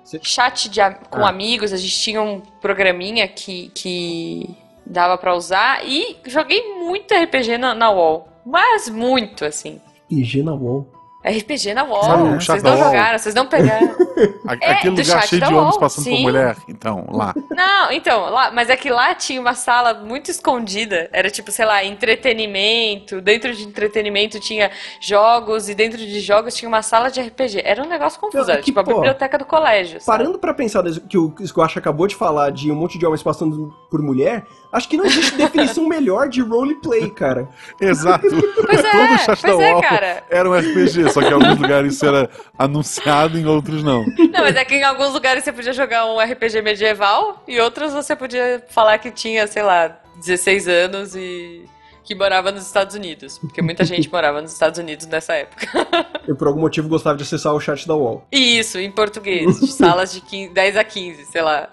[0.05, 1.31] Cê- chat de com Ah.
[1.31, 7.57] amigos, a gente tinha um programinha que, que dava pra usar e joguei muito RPG
[7.57, 8.29] na, na UOL.
[8.45, 9.81] Mas muito, assim.
[10.11, 10.87] IG na wall.
[11.25, 12.35] RPG na UOL.
[12.37, 13.89] O vocês não jogaram, vocês não pegaram.
[14.47, 16.23] A- É, Aquele lugar cheio de homens passando por sim.
[16.23, 16.57] mulher.
[16.69, 17.35] Então, lá.
[17.51, 21.09] Não, então, lá, mas é que lá tinha uma sala muito escondida.
[21.13, 23.21] Era tipo, sei lá, entretenimento.
[23.21, 27.63] Dentro de entretenimento tinha jogos e dentro de jogos tinha uma sala de RPG.
[27.65, 30.01] Era um negócio confuso, Não, é era que, tipo a pô, biblioteca do colégio.
[30.01, 30.19] sabe?
[30.19, 33.75] Parando pra pensar que o Squash acabou de falar de um monte de homens passando
[33.91, 37.49] por mulher, acho que não existe definição melhor de roleplay, cara.
[37.81, 38.27] Exato.
[38.31, 40.25] Pois é, Todo o chat da pois é, cara.
[40.31, 42.29] era um RPG, só que em alguns lugares isso era
[42.59, 44.05] anunciado, em outros não.
[44.18, 47.92] Não, mas é que em alguns lugares você podia jogar um RPG medieval e outros
[47.92, 51.64] você podia falar que tinha, sei lá, 16 anos e
[52.11, 53.38] que morava nos Estados Unidos.
[53.38, 55.68] Porque muita gente morava nos Estados Unidos nessa época.
[56.27, 58.27] Eu por algum motivo gostava de acessar o chat da wall.
[58.33, 61.68] E isso, em português, de salas de 15, 10 a 15, sei lá.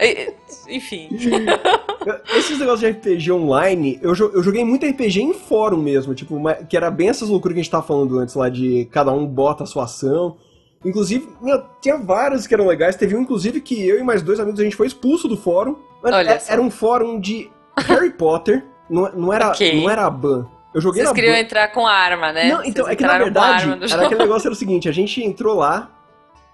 [0.69, 1.10] Enfim.
[2.36, 6.78] Esses negócios de RPG online, eu, eu joguei muito RPG em fórum mesmo, tipo, que
[6.78, 9.63] era bem essas loucuras que a gente tava falando antes lá, de cada um bota
[9.63, 10.38] a sua ação.
[10.86, 12.96] Inclusive, meu, tinha vários que eram legais.
[12.96, 15.76] Teve um, inclusive, que eu e mais dois amigos a gente foi expulso do fórum.
[16.04, 19.82] Olha Era- um fórum de Harry Potter, não, não, era, Ok.
[19.82, 20.46] não era a ban.
[20.74, 21.40] Eu joguei Vocês queriam ban.
[21.40, 22.50] entrar com arma, né?
[22.52, 24.04] Não, então, Vocês é que na verdade, era jogo.
[24.06, 25.90] aquele negócio era o seguinte, a gente entrou lá,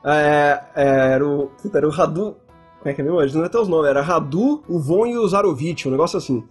[0.05, 2.35] é, era, o, era o Radu,
[2.79, 3.37] como é que é mesmo?
[3.37, 6.43] Não é até os nomes, era Radu, o Von e o Zarovich, um negócio assim.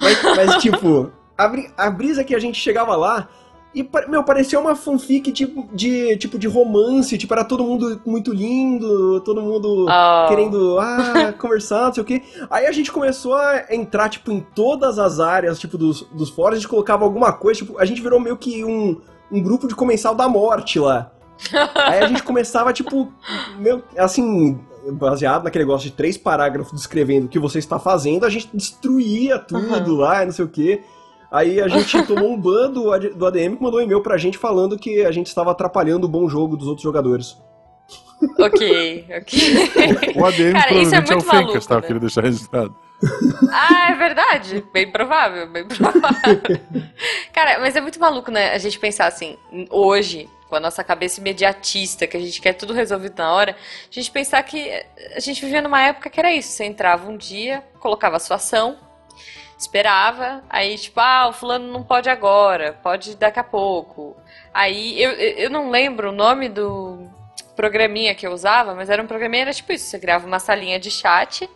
[0.00, 1.50] Mas, mas, tipo, a,
[1.86, 3.28] a brisa é que a gente chegava lá
[3.74, 8.32] e, meu, parecia uma fanfic tipo de, tipo, de romance, tipo, era todo mundo muito
[8.32, 10.28] lindo, todo mundo Oh.
[10.28, 12.22] querendo, ah, conversar, não sei o quê.
[12.48, 16.58] Aí a gente começou a entrar, tipo, em todas as áreas, tipo, dos, dos fóruns,
[16.58, 19.74] a gente colocava alguma coisa, tipo, a gente virou meio que um, um grupo de
[19.74, 21.10] comensal da morte lá.
[21.74, 23.12] Aí a gente começava, tipo,
[23.58, 24.58] meu, assim,
[24.92, 29.38] baseado naquele negócio de três parágrafos descrevendo o que você está fazendo, a gente destruía
[29.38, 30.82] tudo lá, e não sei o quê.
[31.34, 34.38] Aí a gente tomou um ban do, do ADM que mandou um e-mail pra gente
[34.38, 37.36] falando que a gente estava atrapalhando o bom jogo dos outros jogadores.
[38.38, 40.14] Ok, ok.
[40.14, 41.74] O ADM Cara, isso é provavelmente é, o muito Fencas, maluco, tá?
[41.74, 41.86] Eu né?
[41.86, 42.76] queria deixar registrado.
[43.50, 44.64] Ah, é verdade.
[44.72, 46.40] Bem provável, bem provável.
[47.32, 48.52] Cara, mas é muito maluco, né?
[48.52, 49.36] A gente pensar assim,
[49.68, 53.94] hoje, com a nossa cabeça imediatista, que a gente quer tudo resolvido na hora, a
[53.94, 54.70] gente pensar que
[55.14, 56.52] a gente vivia numa época que era isso.
[56.52, 58.78] Você entrava um dia, colocava a sua ação,
[59.58, 64.16] esperava, aí tipo, ah, o fulano não pode agora, pode daqui a pouco.
[64.52, 67.08] Aí, eu, eu não lembro o nome do
[67.56, 70.78] programinha que eu usava, mas era um programinha, era tipo isso, você criava uma salinha
[70.78, 71.48] de chat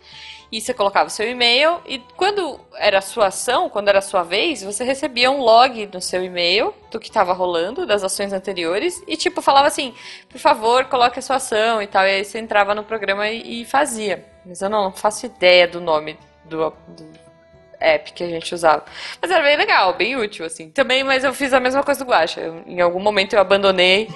[0.51, 4.01] e você colocava o seu e-mail e quando era a sua ação, quando era a
[4.01, 8.33] sua vez, você recebia um log no seu e-mail do que estava rolando, das ações
[8.33, 9.93] anteriores e tipo falava assim,
[10.27, 13.61] por favor, coloque a sua ação e tal, e aí você entrava no programa e,
[13.61, 14.25] e fazia.
[14.45, 17.28] Mas eu não faço ideia do nome do, do
[17.79, 18.83] app que a gente usava.
[19.21, 20.69] Mas era bem legal, bem útil, assim.
[20.69, 22.41] Também, mas eu fiz a mesma coisa do Guacha.
[22.41, 24.09] Eu- Em algum momento eu abandonei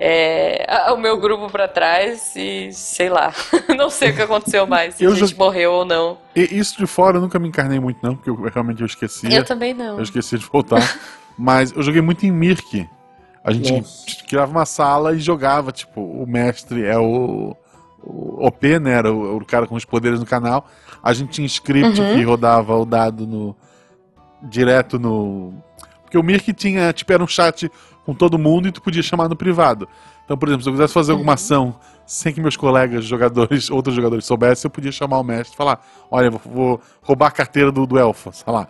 [0.00, 3.32] é, o meu grupo pra trás e sei lá.
[3.76, 6.18] não sei o que aconteceu mais, se Eu a gente já- morreu ou não.
[6.36, 9.30] E isso de fora eu nunca me encarnei muito, não, porque eu, realmente eu esquecia.
[9.32, 9.96] Eu também não.
[9.96, 10.80] Eu esqueci de voltar.
[11.36, 12.88] Mas eu joguei muito em Mirk.
[13.44, 14.04] A gente Nossa.
[14.28, 17.56] criava uma sala e jogava, tipo, o mestre é o,
[18.02, 18.92] o OP, né?
[18.94, 20.68] Era o, o cara com os poderes no canal.
[21.02, 22.16] A gente tinha script Uhum.
[22.16, 23.56] que rodava o dado no.
[24.42, 25.52] direto no.
[26.02, 27.70] Porque o Mirk tinha, tipo, era um chat
[28.04, 29.86] com todo mundo e tu podia chamar no privado.
[30.24, 31.74] Então, por exemplo, se eu quisesse fazer alguma ação
[32.06, 35.84] sem que meus colegas jogadores, outros jogadores soubessem, eu podia chamar o mestre e falar:
[36.10, 38.68] olha, vou, vou roubar a carteira do, do elfo, sei lá.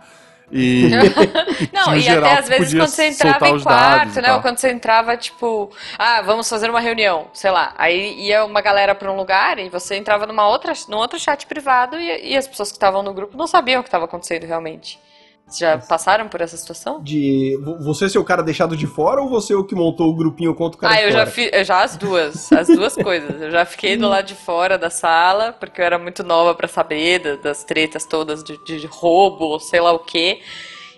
[0.51, 0.89] E,
[1.71, 4.33] Não, e geral até às vezes quando você entrava em quarto, né?
[4.33, 7.73] Ou quando você entrava, tipo, ah, vamos fazer uma reunião, sei lá.
[7.77, 11.45] Aí ia uma galera pra um lugar e você entrava numa outra, num outro chat
[11.45, 14.45] privado e, e as pessoas que estavam no grupo não sabiam o que estava acontecendo
[14.45, 14.99] realmente.
[15.57, 17.01] Já passaram por essa situação?
[17.01, 20.15] De vo- você ser o cara deixado de fora ou você o que montou o
[20.15, 21.31] grupinho contra o cara Ah, eu já fora?
[21.31, 23.41] fiz, eu já as duas, as duas coisas.
[23.41, 26.67] Eu já fiquei do lado de fora da sala, porque eu era muito nova pra
[26.67, 30.39] saber da- das tretas todas de, de roubo, ou sei lá o quê.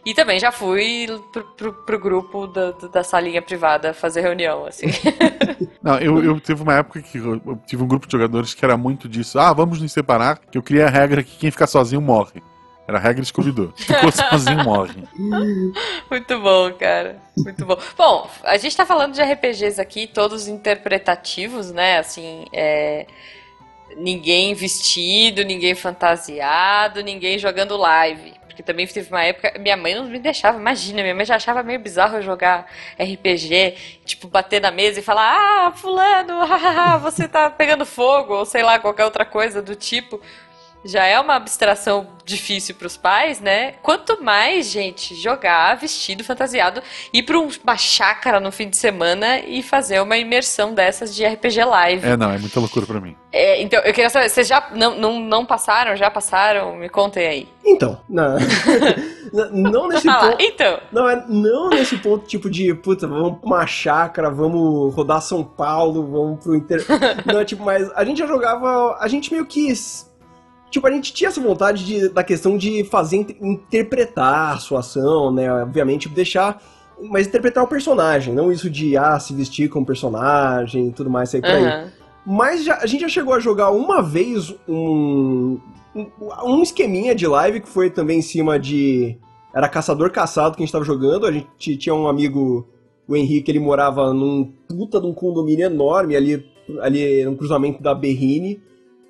[0.03, 4.87] E também já fui pro, pro, pro grupo da, da salinha privada fazer reunião, assim.
[5.81, 8.65] Não, eu, eu teve uma época que eu, eu tive um grupo de jogadores que
[8.65, 9.39] era muito disso.
[9.39, 12.41] Ah, vamos nos separar, que eu criei a regra que quem ficar sozinho morre.
[12.91, 13.73] Era a regra Scooby-Doo.
[13.73, 15.01] Ficou sozinho, morre.
[16.09, 17.21] Muito bom, cara.
[17.37, 17.77] Muito bom.
[17.97, 21.99] Bom, a gente tá falando de RPGs aqui, todos interpretativos, né?
[21.99, 23.05] Assim, é...
[23.95, 28.33] ninguém vestido, ninguém fantasiado, ninguém jogando live.
[28.45, 29.57] Porque também teve uma época.
[29.57, 32.65] Minha mãe não me deixava, imagina, minha mãe já achava meio bizarro eu jogar
[32.99, 36.41] RPG, tipo, bater na mesa e falar: Ah, Fulano,
[37.01, 40.19] você tá pegando fogo, ou sei lá, qualquer outra coisa do tipo
[40.83, 43.73] já é uma abstração difícil para os pais, né?
[43.81, 46.81] Quanto mais, gente, jogar vestido fantasiado,
[47.13, 51.63] ir para uma chácara no fim de semana e fazer uma imersão dessas de RPG
[51.63, 52.07] Live.
[52.07, 53.15] É, não, é muita loucura para mim.
[53.31, 55.95] É, então, eu queria saber, vocês já não, não, não passaram?
[55.95, 56.75] Já passaram?
[56.75, 57.47] Me contem aí.
[57.65, 58.37] Então, não,
[59.51, 60.37] não nesse ah, ponto.
[60.41, 60.79] Então.
[60.91, 65.43] Não, é, não nesse ponto, tipo de, puta, vamos pra uma chácara, vamos rodar São
[65.43, 66.85] Paulo, vamos pro inter.
[67.25, 68.97] não, tipo, mas a gente já jogava.
[68.99, 69.69] A gente meio que
[70.71, 75.29] Tipo, a gente tinha essa vontade de, da questão de fazer, interpretar a sua ação,
[75.29, 75.51] né?
[75.51, 76.63] Obviamente, deixar.
[77.03, 81.29] Mas interpretar o personagem, não isso de, ah, se vestir como personagem e tudo mais,
[81.29, 81.67] sair por uhum.
[81.67, 81.89] aí.
[82.25, 85.59] Mas já, a gente já chegou a jogar uma vez um,
[85.93, 86.07] um,
[86.45, 89.17] um esqueminha de live que foi também em cima de.
[89.53, 91.25] Era caçador caçado que a gente tava jogando.
[91.25, 92.65] A gente tinha um amigo,
[93.05, 96.45] o Henrique, ele morava num puta de um condomínio enorme ali,
[96.79, 98.61] ali no cruzamento da Berrine.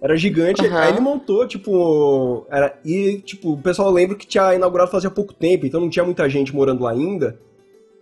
[0.01, 0.65] Era gigante.
[0.65, 0.75] Uhum.
[0.75, 2.47] Aí ele montou, tipo.
[2.49, 6.03] Era, e, tipo, o pessoal lembra que tinha inaugurado fazia pouco tempo, então não tinha
[6.03, 7.39] muita gente morando lá ainda.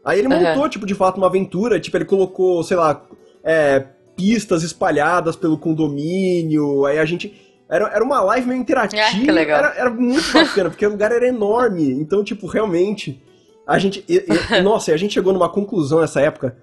[0.04, 0.70] Aí ele montou, uhum.
[0.70, 1.78] tipo, de fato, uma aventura.
[1.78, 3.06] Tipo, ele colocou, sei lá,
[3.44, 3.84] é,
[4.16, 6.86] pistas espalhadas pelo condomínio.
[6.86, 7.36] Aí a gente.
[7.70, 9.02] Era, era uma live meio interativa.
[9.02, 9.42] É.
[9.44, 11.92] Era, era muito bacana, porque o lugar era enorme.
[11.92, 13.22] Então, tipo, realmente.
[13.68, 14.06] A gente.
[14.08, 16.56] E, e, nossa, a gente chegou numa conclusão nessa época.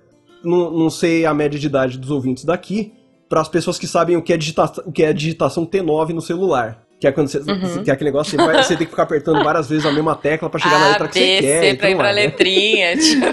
[0.42, 2.94] Não, não sei a média de idade dos ouvintes daqui
[3.28, 6.20] para as pessoas que sabem o que é, digitação, o que é digitação T9 no
[6.20, 6.86] celular.
[6.98, 7.60] Que é quando você, uhum.
[7.60, 10.14] você tem aquele negócio, você, vai, você tem que ficar apertando várias vezes a mesma
[10.14, 11.60] tecla para chegar a, na letra que B, você quer.
[11.60, 12.96] C, pra ir pra letrinha.
[12.96, 13.26] Tipo.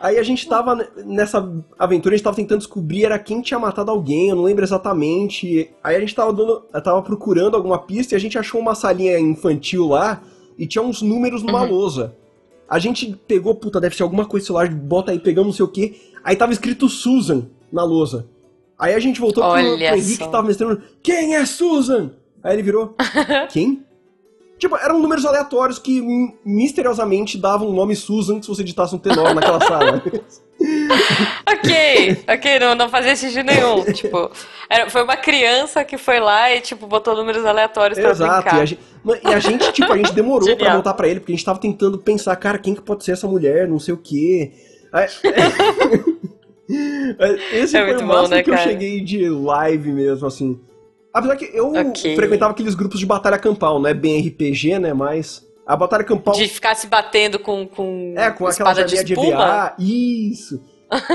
[0.00, 1.46] Aí a gente tava nessa
[1.78, 5.70] aventura, a gente tava tentando descobrir era quem tinha matado alguém, eu não lembro exatamente.
[5.82, 9.18] Aí a gente tava dando, tava procurando alguma pista e a gente achou uma salinha
[9.18, 10.22] infantil lá
[10.58, 11.70] e tinha uns números numa uhum.
[11.70, 12.16] lousa.
[12.66, 15.68] A gente pegou, puta, deve ser alguma coisa celular, bota aí, pegamos não sei o
[15.68, 16.00] que.
[16.24, 18.26] Aí tava escrito Susan na lousa.
[18.78, 20.82] Aí a gente voltou Olha pro, pro Henrique que tava mestrando.
[21.02, 22.10] Quem é Susan?
[22.42, 22.94] Aí ele virou.
[23.50, 23.84] Quem?
[24.58, 26.00] Tipo, eram números aleatórios que
[26.44, 30.02] misteriosamente davam o nome Susan se você digitasse um T9 naquela sala.
[31.46, 33.84] ok, ok, não, não fazia sentido nenhum.
[33.92, 34.30] tipo,
[34.70, 38.58] era, foi uma criança que foi lá e, tipo, botou números aleatórios pra Exato, brincar.
[38.58, 38.80] E a, gente,
[39.24, 41.58] e a gente, tipo, a gente demorou pra voltar pra ele, porque a gente tava
[41.58, 44.52] tentando pensar, cara, quem que pode ser essa mulher, não sei o quê.
[44.92, 45.08] Aí,
[47.52, 48.62] esse é foi o máximo né, que cara?
[48.62, 50.60] eu cheguei de live mesmo, assim.
[51.12, 52.16] Apesar que eu okay.
[52.16, 54.92] frequentava aqueles grupos de batalha campal, não é bem RPG, né?
[54.92, 56.34] Mas a batalha campal.
[56.34, 57.66] De ficar se batendo com.
[57.66, 59.74] com é, com aquela de, de EVA.
[59.78, 60.62] Isso!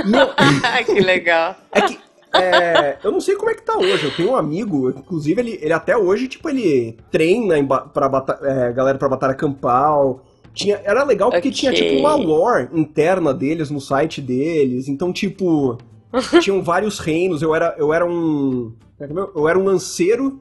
[0.06, 0.30] Meu...
[0.86, 1.56] que legal.
[1.72, 2.00] É que.
[2.32, 4.06] É, eu não sei como é que tá hoje.
[4.06, 8.40] Eu tenho um amigo, inclusive, ele, ele até hoje, tipo, ele treina em, pra bata,
[8.44, 10.24] é, galera pra batalha campal.
[10.54, 11.58] Tinha, era legal porque okay.
[11.58, 14.88] tinha, tipo, uma lore interna deles no site deles.
[14.88, 15.78] Então, tipo,
[16.42, 17.42] tinham vários reinos.
[17.42, 18.74] Eu era, eu era um.
[19.00, 20.40] É é eu era um lanceiro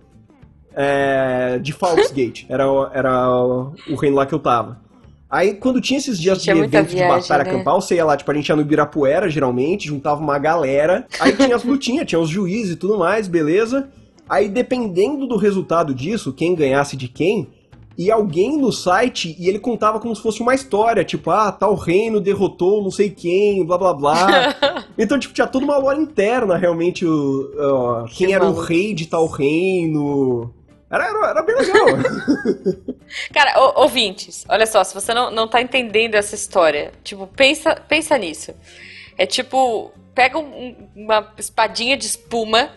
[0.74, 2.46] é, de Falsgate.
[2.50, 3.28] Era, era
[3.88, 4.80] o reino lá que eu tava.
[5.30, 7.50] Aí, quando tinha esses dias tinha de evento viagem, de batalha né?
[7.50, 11.06] campal, você ia lá, tipo, a gente ia no Ibirapuera, geralmente, juntava uma galera.
[11.20, 13.90] Aí tinha as lutinhas, tinha os juízes e tudo mais, beleza.
[14.28, 17.48] Aí, dependendo do resultado disso, quem ganhasse de quem,
[17.98, 21.74] e alguém no site e ele contava como se fosse uma história, tipo, ah, tal
[21.74, 24.86] reino derrotou não sei quem, blá blá blá.
[24.96, 28.60] então, tipo, tinha toda uma lore interna, realmente, o, uh, quem que era maluco.
[28.60, 30.54] o rei de tal reino.
[30.88, 31.86] Era, era, era bem legal.
[33.34, 38.16] Cara, ouvintes, olha só, se você não, não tá entendendo essa história, tipo, pensa, pensa
[38.16, 38.54] nisso.
[39.18, 42.70] É tipo, pega um, uma espadinha de espuma,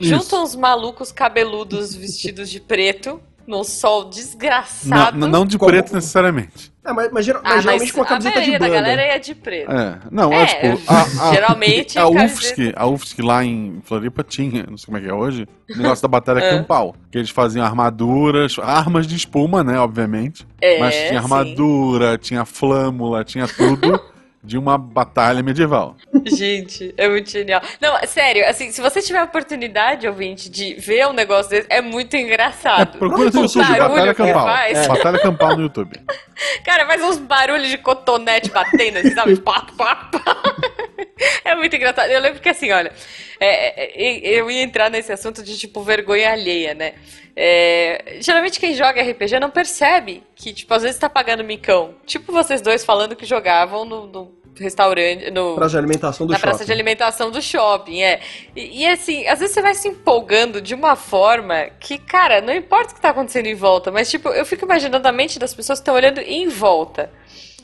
[0.00, 0.10] Isso.
[0.10, 5.18] junta uns malucos cabeludos vestidos de preto num sol desgraçado.
[5.18, 5.70] Não, não de Como...
[5.70, 6.70] preto necessariamente.
[6.84, 8.66] É, mas, mas, geral, ah, mas geralmente com a camiseta de banda.
[8.66, 9.70] A galera é de preto.
[9.70, 14.64] É, não, é, tipo, a, a, geralmente a UFSC, a UFSC lá em Floripa tinha,
[14.68, 16.56] não sei como é que é hoje, o negócio da batalha é.
[16.56, 22.18] campal, que eles faziam armaduras, armas de espuma, né, obviamente, é, mas tinha armadura, sim.
[22.18, 24.00] tinha flâmula, tinha tudo.
[24.42, 25.96] De uma batalha medieval.
[26.26, 27.60] Gente, é muito genial.
[27.80, 31.82] Não, sério, assim, se você tiver a oportunidade, ouvinte, de ver um negócio desse, é
[31.82, 32.98] muito É, engraçado.
[32.98, 34.48] procura no O YouTube, Batalha Campal.
[34.48, 34.88] É.
[34.88, 35.92] Batalha Campal no YouTube.
[36.64, 39.36] Cara, faz uns barulhos de cotonete batendo, assim, sabe?
[39.40, 40.42] Pá, pá, pá.
[41.44, 42.10] É muito engraçado.
[42.10, 42.92] Eu lembro que assim, olha,
[43.38, 46.94] é, é, eu ia entrar nesse assunto de tipo vergonha alheia, né?
[47.36, 51.94] É, geralmente quem joga RPG não percebe que, tipo, às vezes tá pagando micão.
[52.06, 56.38] Tipo vocês dois falando que jogavam no, no restaurante, no, Praça de alimentação do na
[56.38, 56.48] shopping.
[56.48, 58.20] praça de alimentação do shopping, é.
[58.54, 62.54] E, e, assim, às vezes você vai se empolgando de uma forma que, cara, não
[62.54, 65.54] importa o que tá acontecendo em volta, mas tipo, eu fico imaginando a mente das
[65.54, 67.10] pessoas que estão olhando em volta.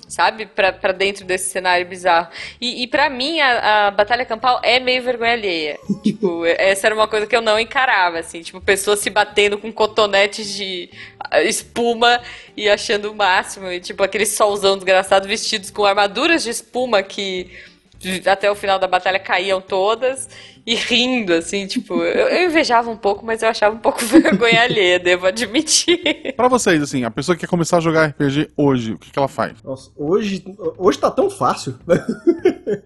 [0.08, 0.46] Sabe?
[0.46, 2.28] Pra, pra dentro desse cenário bizarro.
[2.60, 5.78] E, e para mim, a, a Batalha Campal é meio vergonha alheia.
[6.02, 8.40] tipo, essa era uma coisa que eu não encarava, assim.
[8.40, 12.20] Tipo, pessoas se batendo com cotonetes de ah, espuma
[12.56, 13.70] e achando o máximo.
[13.70, 17.50] E, tipo, aquele solzão desgraçado vestidos com armaduras de espuma que
[18.26, 20.28] até o final da batalha caíam todas
[20.66, 24.62] e rindo, assim, tipo, eu, eu invejava um pouco, mas eu achava um pouco vergonha
[24.62, 26.34] alheia, devo admitir.
[26.36, 29.18] Pra vocês, assim, a pessoa que quer começar a jogar RPG hoje, o que, que
[29.18, 29.52] ela faz?
[29.62, 30.44] Nossa, hoje,
[30.76, 31.76] hoje tá tão fácil.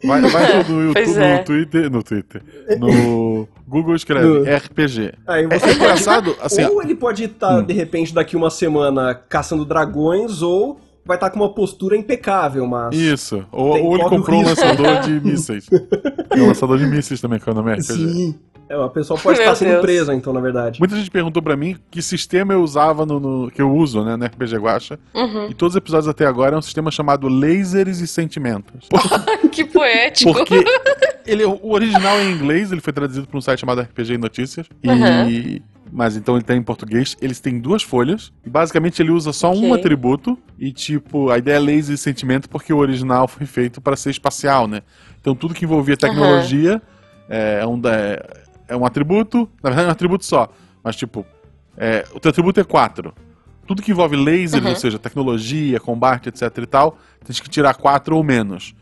[0.04, 1.38] Vai, vai no, YouTube, é.
[1.38, 2.42] no Twitter, no Twitter,
[2.78, 5.14] no Google escreve No- RPG.
[5.26, 7.62] Aí É você engraçado, assim, ou ele pode estar, Hum.
[7.64, 12.94] de repente, daqui uma semana caçando dragões, ou vai estar com uma postura impecável, mas.
[12.96, 13.44] isso.
[13.50, 15.66] Ou, ou ele comprou um lançador de mísseis.
[15.66, 17.82] Tem um lançador de mísseis também, que é o nome.
[17.82, 18.38] Sim.
[18.68, 19.82] É, a pessoa pode Meu estar sendo Deus.
[19.82, 20.78] presa, então, na verdade.
[20.78, 24.14] Muita gente perguntou pra mim que sistema eu usava no, no- que eu uso, né,
[24.14, 24.96] no RPG Guacha.
[25.12, 25.48] Uhum.
[25.50, 28.88] E todos os episódios até agora é um sistema chamado Lasers e Sentimentos.
[29.50, 30.32] que poético.
[30.32, 30.64] Porque
[31.26, 34.66] ele, o original é em inglês, ele foi traduzido para um site chamado RPG Notícias.
[34.84, 35.60] E, Uhum.
[35.92, 37.16] Mas então ele tá em português.
[37.20, 38.32] Eles têm duas folhas.
[38.46, 39.74] E basicamente ele usa só um Ok.
[39.74, 40.38] atributo.
[40.58, 44.10] E tipo, a ideia é laser e sentimento porque o original foi feito para ser
[44.10, 44.82] espacial, né?
[45.20, 46.80] Então tudo que envolvia tecnologia
[47.28, 48.22] é, um, da-
[48.68, 49.48] é um atributo.
[49.62, 50.48] Na verdade é um atributo só.
[50.82, 51.26] Mas tipo,
[51.76, 53.12] é, o teu atributo é 4.
[53.66, 54.70] Tudo que envolve lasers, Uhum.
[54.70, 58.74] ou seja, tecnologia, combate, etc e tal, tem que tirar 4 ou menos.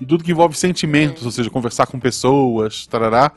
[0.00, 3.32] E tudo que envolve sentimentos, ou seja, conversar com pessoas, tarará,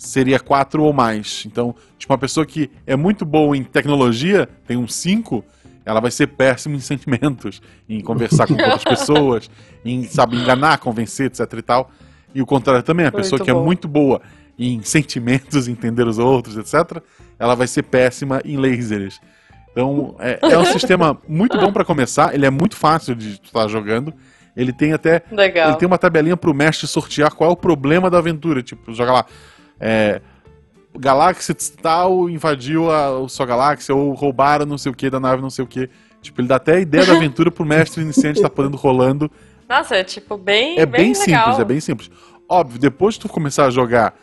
[0.00, 1.44] seria 4 ou mais.
[1.46, 5.44] Então, tipo, uma pessoa que é muito boa em tecnologia, tem um 5,
[5.84, 9.50] ela vai ser péssima em sentimentos, em conversar com outras pessoas,
[9.84, 11.90] em, sabe, enganar, convencer, etc e tal.
[12.34, 14.22] E o contrário também, a pessoa Muito que é muito boa
[14.58, 17.02] em sentimentos, entender os outros, etc.,
[17.38, 19.20] ela vai ser péssima em lasers.
[19.72, 23.68] Então, é, é um sistema muito bom pra começar, ele é muito fácil de estar
[23.68, 24.14] jogando.
[24.56, 25.68] Ele tem até Legal.
[25.68, 28.62] ele tem uma tabelinha pro mestre sortear qual é o problema da aventura.
[28.62, 29.26] Tipo, joga lá.
[29.80, 30.20] É,
[30.98, 35.40] galáxia tal invadiu a, a sua galáxia, ou roubaram não sei o que da nave,
[35.42, 35.88] não sei o que.
[36.20, 39.30] Tipo, ele dá até a ideia da aventura pro mestre iniciante estar podendo rolando.
[39.68, 41.22] Nossa, é tipo bem, É bem, legal.
[41.24, 42.10] simples, é bem simples.
[42.48, 44.14] Óbvio, depois que tu começar a jogar,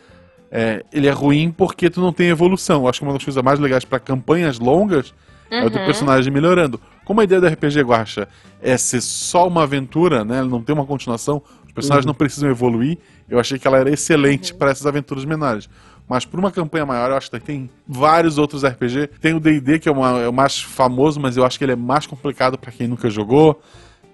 [0.50, 2.82] é, ele é ruim porque tu não tem evolução.
[2.82, 5.12] Eu acho que uma das coisas mais legais pra campanhas longas
[5.50, 5.86] é o teu Uhum.
[5.86, 6.78] personagem melhorando.
[7.06, 8.28] Como a ideia do RPG Guacha
[8.62, 10.42] é ser só uma aventura, né?
[10.42, 11.42] Não tem uma continuação,
[11.78, 12.08] personagens Uhum.
[12.10, 15.68] não precisam evoluir, eu achei que ela era excelente pra essas aventuras menores.
[16.08, 19.08] Mas por uma campanha maior, eu acho que tem vários outros RPG.
[19.20, 21.72] Tem o D&D, que é, uma- é o mais famoso, mas eu acho que ele
[21.72, 23.60] é mais complicado pra quem nunca jogou.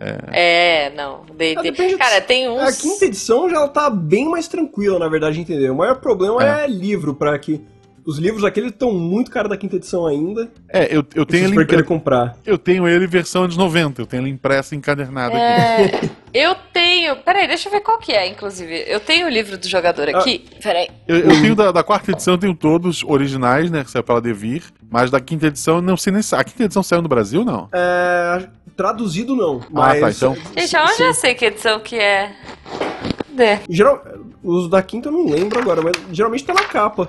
[0.00, 1.24] É, não.
[1.36, 1.58] D&D.
[1.58, 2.80] Ah, depende- Cara, tem A uns.
[2.80, 5.70] quinta edição já tá bem mais tranquila, na verdade, entender.
[5.70, 7.60] O maior problema é, livro, para que.
[8.06, 10.50] Os livros aqueles estão muito caros da quinta edição ainda.
[10.68, 12.36] É, eu, eu, tenho ele, impre- comprar.
[12.44, 15.42] eu tenho ele versão anos 90, eu tenho ele impresso e encadernado aqui.
[15.42, 17.16] É, eu tenho.
[17.16, 18.84] Peraí, deixa eu ver qual que é, inclusive.
[18.86, 20.44] Eu tenho o livro do jogador aqui.
[20.62, 20.88] Peraí.
[21.08, 23.82] Eu, eu tenho da, da quarta edição, eu tenho todos originais, né?
[23.82, 24.64] Que saiu pela Devir.
[24.90, 26.34] Mas da quinta edição, eu não sei nem se.
[26.34, 27.68] A quinta edição saiu no Brasil, não?
[27.72, 30.00] É, traduzido não, mas.
[30.00, 31.04] tá, então- Gente, aonde sim.
[31.04, 32.32] eu sei que edição que é?
[33.30, 33.60] Cadê?
[33.68, 34.04] Geral,
[34.42, 37.08] os da quinta eu não lembro agora, mas geralmente tá na capa.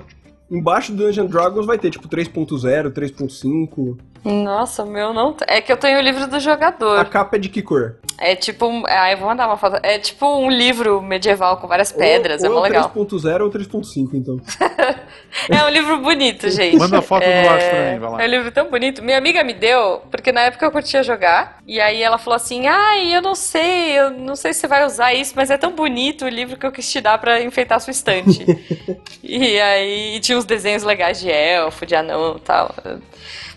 [0.50, 3.98] Embaixo do Dungeon Dragons vai ter tipo 3.0, 3.5.
[4.26, 5.36] Nossa, o meu não.
[5.46, 7.04] É que eu tenho o livro do A jogador.
[7.06, 7.96] capa é de que cor?
[8.18, 8.66] É tipo.
[8.66, 9.78] um- Ah, eu vou mandar uma foto.
[9.82, 12.42] É tipo um livro medieval com várias pedras.
[12.42, 12.90] ou, é ou mó legal.
[12.90, 14.40] 3.0 ou 3.5, então.
[15.50, 16.76] É um livro bonito, gente.
[16.78, 17.46] Manda a foto do é...
[17.46, 18.22] Astro aí, vai lá.
[18.22, 19.02] É um livro tão bonito.
[19.02, 21.58] Minha amiga me deu, porque na época eu curtia jogar.
[21.66, 24.84] E aí ela falou assim: Ai, eu não sei, eu não sei se você vai
[24.86, 27.76] usar isso, mas é tão bonito o livro que eu quis te dar pra enfeitar
[27.76, 28.44] a sua estante.
[29.22, 32.74] e aí tinha uns desenhos legais de elfo, de anão e tal.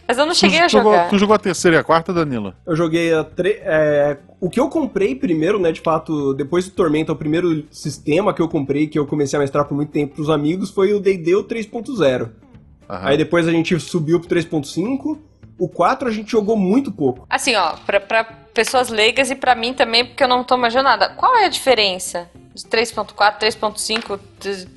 [0.09, 1.07] Mas eu não cheguei tu, a jogar.
[1.07, 2.51] tu jogou a terceira e a quarta, Danilo?
[2.65, 3.59] Eu joguei a tre...
[3.61, 8.33] é, o que eu comprei primeiro, né, de fato, depois do Tormenta, o primeiro sistema
[8.33, 10.99] que eu comprei, que eu comecei a mestrar por muito tempo pros amigos, foi o
[10.99, 12.31] D&D o 3.0.
[12.89, 13.07] Aham.
[13.07, 15.19] Aí depois a gente subiu pro 3.5.
[15.59, 17.27] O 4 a gente jogou muito pouco.
[17.29, 20.85] Assim, ó, pra, pra pessoas leigas e pra mim também, porque eu não tô manjando
[20.85, 21.09] nada.
[21.09, 22.27] Qual é a diferença?
[22.59, 24.19] De 3.4, 3.5,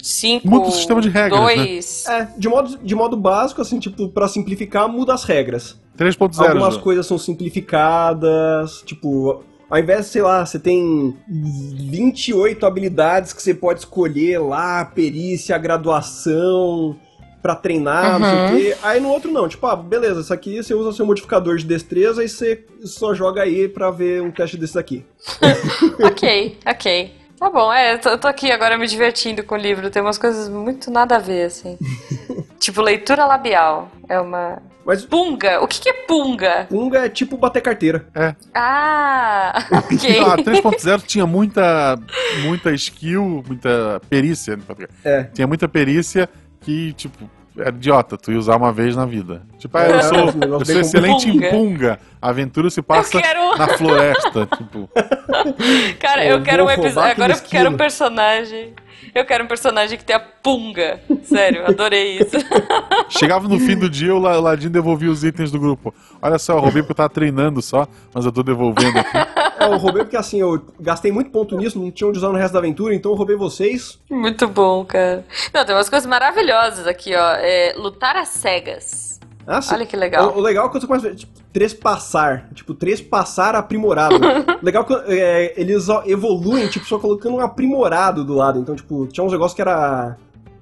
[0.01, 2.07] 5, Muda o sistema de regras, 2...
[2.07, 5.77] É, de modo, de modo básico, assim, tipo, pra simplificar, muda as regras.
[5.99, 6.47] 3.0.
[6.49, 6.81] Algumas Ju.
[6.81, 13.81] coisas são simplificadas, tipo, ao invés, sei lá, você tem 28 habilidades que você pode
[13.81, 16.97] escolher lá, perícia, graduação,
[17.43, 18.57] pra treinar, não sei o Uhum.
[18.57, 18.77] quê.
[18.83, 22.23] Aí no outro não, tipo, ah, beleza, isso aqui você usa seu modificador de destreza
[22.23, 25.05] e você só joga aí pra ver um teste desse aqui.
[26.01, 27.22] ok, ok.
[27.43, 30.01] Tá bom, é, eu tô, eu tô aqui agora me divertindo com o livro, tem
[30.01, 31.77] umas coisas muito nada a ver, assim.
[32.57, 33.91] tipo, leitura labial.
[34.09, 34.63] É uma.
[34.87, 35.61] Mas Punga!
[35.61, 36.67] O que, que é punga?
[36.69, 38.07] Punga é tipo bater carteira.
[38.55, 39.55] Ah!
[39.75, 40.21] Ok.
[40.21, 41.99] Ah, 3.0 tinha muita,
[42.45, 44.57] muita skill, muita perícia.
[44.57, 44.63] né,
[45.05, 45.25] É.
[45.25, 46.29] Tinha muita perícia
[46.61, 49.43] que, tipo, era idiota, tu ia usar uma vez na vida.
[49.59, 51.47] Tipo, ah, É, eu sou, esse negócio eu sou excelente Punga.
[51.47, 51.99] em punga.
[52.21, 54.89] A aventura se passa quero- na floresta, tipo.
[56.01, 57.13] Cara, Eu eu quero um episódio.
[57.13, 58.73] Agora eu quero um personagem.
[59.15, 61.01] Eu quero um personagem que tenha punga.
[61.25, 62.37] Sério, adorei isso.
[63.11, 65.93] Chegava no fim do dia, o Ladinho devolvia os itens do grupo.
[66.23, 69.11] Olha só, eu roubei porque eu tava treinando só, mas eu tô devolvendo aqui.
[69.63, 72.37] É, eu roubei porque assim, eu gastei muito ponto nisso, não tinha onde usar no
[72.37, 73.99] resto da aventura, então eu roubei vocês.
[74.11, 75.25] Muito bom, cara.
[75.53, 77.31] Não, tem umas coisas maravilhosas aqui, ó.
[77.37, 79.21] É, lutar às cegas.
[79.47, 79.75] Ah, sim.
[79.75, 80.33] Olha que legal.
[80.33, 82.49] O, o legal é você começa a ver, tipo, trespassar.
[82.55, 84.17] Tipo, trespassar aprimorado.
[84.63, 88.61] legal que é, eles evoluem, tipo, só colocando um aprimorado do lado.
[88.61, 90.17] Então, tipo, tinha uns negócios que era.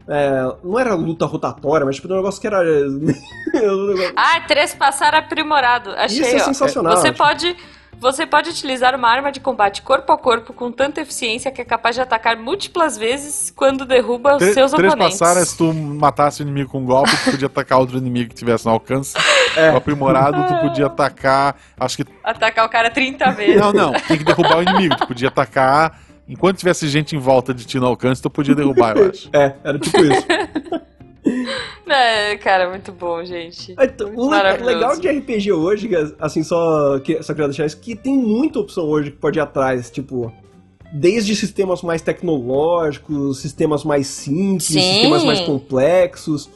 [0.09, 2.61] é, não era luta rotatória, mas tipo, um negócio que era.
[4.17, 5.91] Ah, trespassar aprimorado.
[5.91, 6.45] Achei, Isso é ó.
[6.45, 7.19] sensacional, Você tipo.
[7.19, 7.57] pode.
[8.01, 11.65] Você pode utilizar uma arma de combate corpo a corpo com tanta eficiência que é
[11.65, 15.19] capaz de atacar múltiplas vezes quando derruba os seus três oponentes.
[15.19, 18.35] passaram, se tu matasse o inimigo com um golpe, tu podia atacar outro inimigo que
[18.35, 19.15] tivesse no alcance.
[19.55, 19.71] É.
[19.73, 21.57] O aprimorado, tu podia atacar.
[21.79, 22.07] Acho que.
[22.25, 23.61] Atacar o cara 30 vezes.
[23.61, 24.97] Não, não, tem que derrubar o inimigo.
[24.97, 26.01] Tu podia atacar.
[26.27, 29.29] Enquanto tivesse gente em volta de ti no alcance, tu podia derrubar, eu acho.
[29.33, 30.27] É, era tipo isso.
[31.89, 33.75] É, cara, muito bom, gente.
[33.81, 34.75] Então, o le- Maravilhoso.
[34.75, 38.85] legal de RPG hoje, assim, só, que, só queria deixar isso, que tem muita opção
[38.85, 40.33] hoje que pode ir atrás, tipo,
[40.93, 44.81] desde sistemas mais tecnológicos, sistemas mais simples, Sim.
[44.81, 46.49] sistemas mais complexos.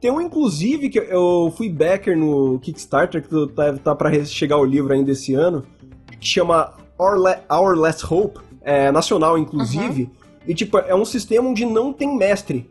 [0.00, 4.64] Tem um, inclusive, que eu fui backer no Kickstarter, que tá, tá para chegar o
[4.64, 5.64] livro ainda esse ano,
[6.18, 10.10] que chama Our, Le- Our Last Hope, é nacional, inclusive,
[10.46, 12.68] e, tipo, é um sistema onde não tem mestre.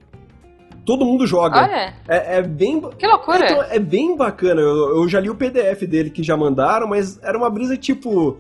[0.90, 1.62] Todo mundo joga.
[1.62, 2.82] Olha, É, é bem.
[2.98, 3.46] que loucura.
[3.46, 4.60] Então, é bem bacana.
[4.60, 8.38] Eu, eu já li o PDF dele que já mandaram, mas era uma brisa tipo.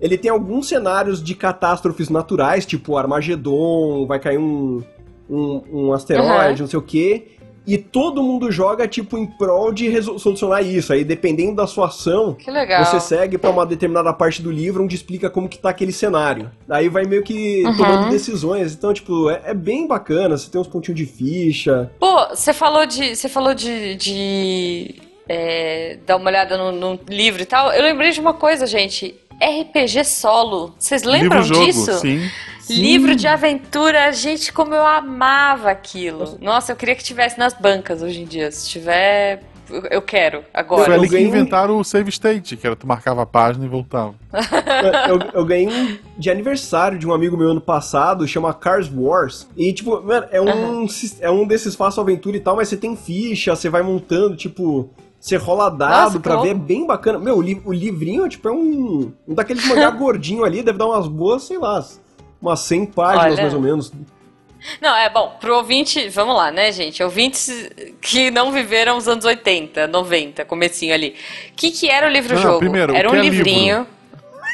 [0.00, 4.80] Ele tem alguns cenários de catástrofes naturais, tipo Armagedon, vai cair um,
[5.28, 7.32] um, um asteroide, não sei o quê.
[7.68, 10.92] E todo mundo joga, tipo, em prol de solucionar isso.
[10.92, 12.82] Aí, dependendo da sua ação, Que legal.
[12.84, 16.50] você segue pra uma determinada parte do livro onde explica como que tá aquele cenário.
[16.66, 17.76] Daí vai meio que Uhum.
[17.76, 18.72] tomando decisões.
[18.72, 20.38] Então, tipo, é, é bem bacana.
[20.38, 21.90] Você tem uns pontinhos de ficha.
[22.00, 23.14] Pô, você falou de.
[23.14, 23.94] Você falou de.
[23.96, 24.94] de
[25.28, 27.70] é, dar uma olhada no, no livro e tal.
[27.72, 29.14] Eu lembrei de uma coisa, gente.
[29.40, 30.74] RPG solo.
[30.78, 31.92] Vocês lembram Livro-jogo, disso?
[32.00, 32.20] sim.
[32.70, 36.38] Livro de aventura, gente, como eu amava aquilo.
[36.40, 38.50] Nossa, eu queria que tivesse nas bancas hoje em dia.
[38.50, 39.42] Se tiver,
[39.90, 40.90] eu- quero Foi agora.
[40.90, 43.68] eu ali que ganhei inventaram o save state, que era tu marcava a página e
[43.68, 44.14] voltava.
[45.08, 49.46] eu, eu ganhei um de aniversário de um amigo meu ano passado, chama Cars Wars.
[49.56, 52.76] E, tipo, mano, é um, sis- é um desses faço aventura e tal, mas você
[52.76, 54.90] tem ficha, você vai montando, tipo.
[55.20, 57.18] Você rola dado Nossa, pra ver, é bem bacana.
[57.18, 59.12] Meu, o, li- o livrinho, tipo, é um.
[59.26, 61.84] Um daqueles mangá gordinho ali, deve dar umas boas, sei lá,
[62.40, 63.42] umas 100 páginas Olha.
[63.42, 63.92] mais ou menos.
[64.80, 67.02] Não, é bom, pro ouvinte, vamos lá, né, gente?
[67.02, 67.70] Ouvintes
[68.00, 71.14] que não viveram os anos 80, 90, comecinho ali.
[71.50, 72.58] O que, que era o livro-jogo?
[72.58, 73.86] Primeiro, era um é livrinho.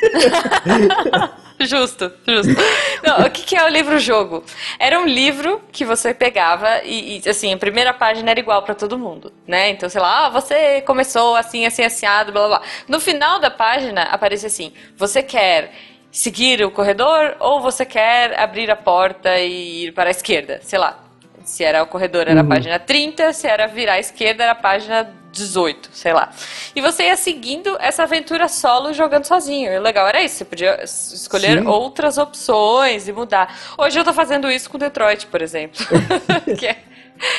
[1.61, 2.55] justo, justo.
[3.03, 4.45] Não, o que, que é o livro-jogo?
[4.79, 8.75] Era um livro que você pegava e, e, assim, a primeira página era igual pra
[8.75, 9.71] todo mundo, né?
[9.71, 12.67] Então, sei lá, ah, você começou assim, assim, asseado, blá, blá, blá.
[12.89, 15.73] No final da página aparece assim, você quer
[16.15, 20.79] seguir o corredor ou você quer abrir a porta e ir para a esquerda, sei
[20.79, 21.01] lá.
[21.43, 24.55] Se era o corredor, era a página 30, se era virar à esquerda, era a
[24.55, 26.31] página 18, sei lá.
[26.75, 29.71] E você ia seguindo essa aventura solo jogando sozinho.
[29.71, 31.67] E o legal era isso, você podia escolher Sim.
[31.67, 33.75] outras opções e mudar.
[33.77, 35.85] Hoje eu tô fazendo isso com Detroit, por exemplo.
[36.57, 36.79] que é,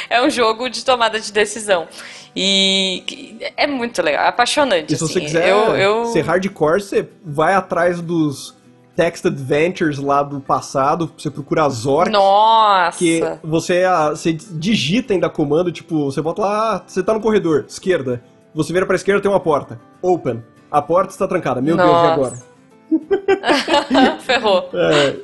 [0.09, 1.87] é um jogo de tomada de decisão.
[2.35, 4.93] E é muito legal, é apaixonante.
[4.93, 5.13] E se assim.
[5.13, 6.05] você quiser eu, eu...
[6.07, 8.53] ser hardcore, você vai atrás dos
[8.95, 12.11] text adventures lá do passado, você procura Zork.
[12.11, 12.97] Nossa!
[12.97, 17.65] Que você, ah, você digita ainda comando, tipo, você bota lá, você tá no corredor,
[17.67, 18.23] esquerda.
[18.53, 19.79] Você vira pra esquerda, tem uma porta.
[20.01, 20.43] Open.
[20.71, 21.61] A porta está trancada.
[21.61, 22.13] Meu Deus, e Nossa.
[22.13, 22.55] agora?
[24.21, 24.69] Ferrou.
[24.73, 25.15] É,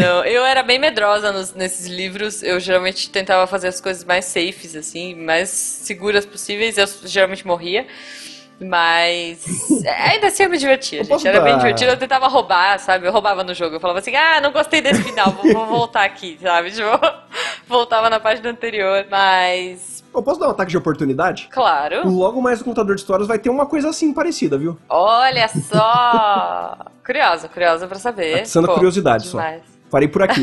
[0.00, 2.42] Não, eu era bem medrosa nos- nesses livros.
[2.42, 6.76] Eu geralmente tentava fazer as coisas mais safes, assim, mais seguras possíveis.
[6.78, 7.86] Eu geralmente morria.
[8.60, 9.44] Mas
[9.86, 11.26] ainda assim eu me divertia, gente.
[11.28, 11.90] Era bem divertido.
[11.90, 13.06] Eu tentava roubar, sabe?
[13.06, 13.76] Eu roubava no jogo.
[13.76, 16.70] Eu falava assim, ah, não gostei desse final, vou, vou voltar aqui, sabe?
[16.76, 16.88] Tipo,
[17.68, 19.06] voltava na página anterior.
[19.10, 21.48] Mas, eu posso dar um ataque de oportunidade?
[21.50, 22.08] claro.
[22.08, 24.78] Logo mais o contador de histórias vai ter uma coisa assim parecida, viu?
[24.88, 26.78] Olha só!
[27.04, 28.44] curiosa, curiosa pra saber.
[28.50, 29.38] Pô, curiosidade só.
[29.38, 29.62] demais.
[29.90, 30.42] Farei por aqui.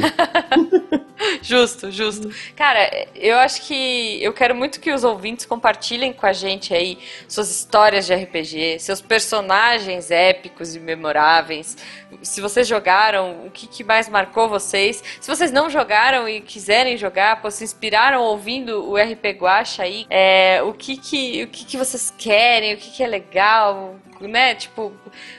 [1.43, 2.29] Justo, justo.
[2.55, 6.97] Cara, eu acho que eu quero muito que os ouvintes compartilhem com a gente aí
[7.27, 11.75] suas histórias de RPG, seus personagens épicos e memoráveis.
[12.21, 15.03] Se vocês jogaram, o que, que mais marcou vocês?
[15.19, 20.05] Se vocês não jogaram e quiserem jogar, pô, se inspiraram ouvindo o RP Guacha aí,
[20.09, 23.95] é, o que que, o que que vocês querem, o que que é legal,
[24.27, 24.55] né?
[24.55, 24.93] Tipo,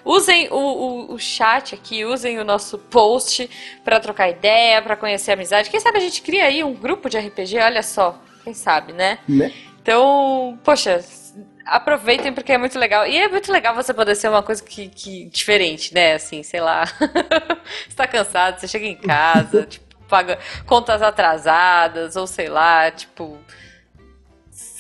[0.04, 3.48] usem o, o, o chat aqui, usem o nosso post
[3.84, 5.70] pra trocar ideia, pra conhecer a amizade.
[5.70, 8.20] Quem sabe a gente cria aí um grupo de RPG, olha só.
[8.42, 9.18] Quem sabe, né?
[9.28, 9.52] né?
[9.80, 11.02] Então, poxa,
[11.66, 13.06] aproveitem porque é muito legal.
[13.06, 16.14] E é muito legal você poder ser uma coisa que, que diferente, né?
[16.14, 16.84] Assim, sei lá.
[17.88, 23.38] você tá cansado, você chega em casa, tipo, paga contas atrasadas, ou sei lá, tipo.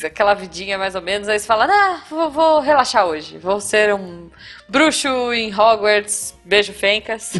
[0.06, 3.38] Aquela vidinha mais ou menos, aí você fala, ah, vou, vou relaxar hoje.
[3.38, 4.28] Vou ser um
[4.68, 7.32] bruxo em Hogwarts, beijo fencas.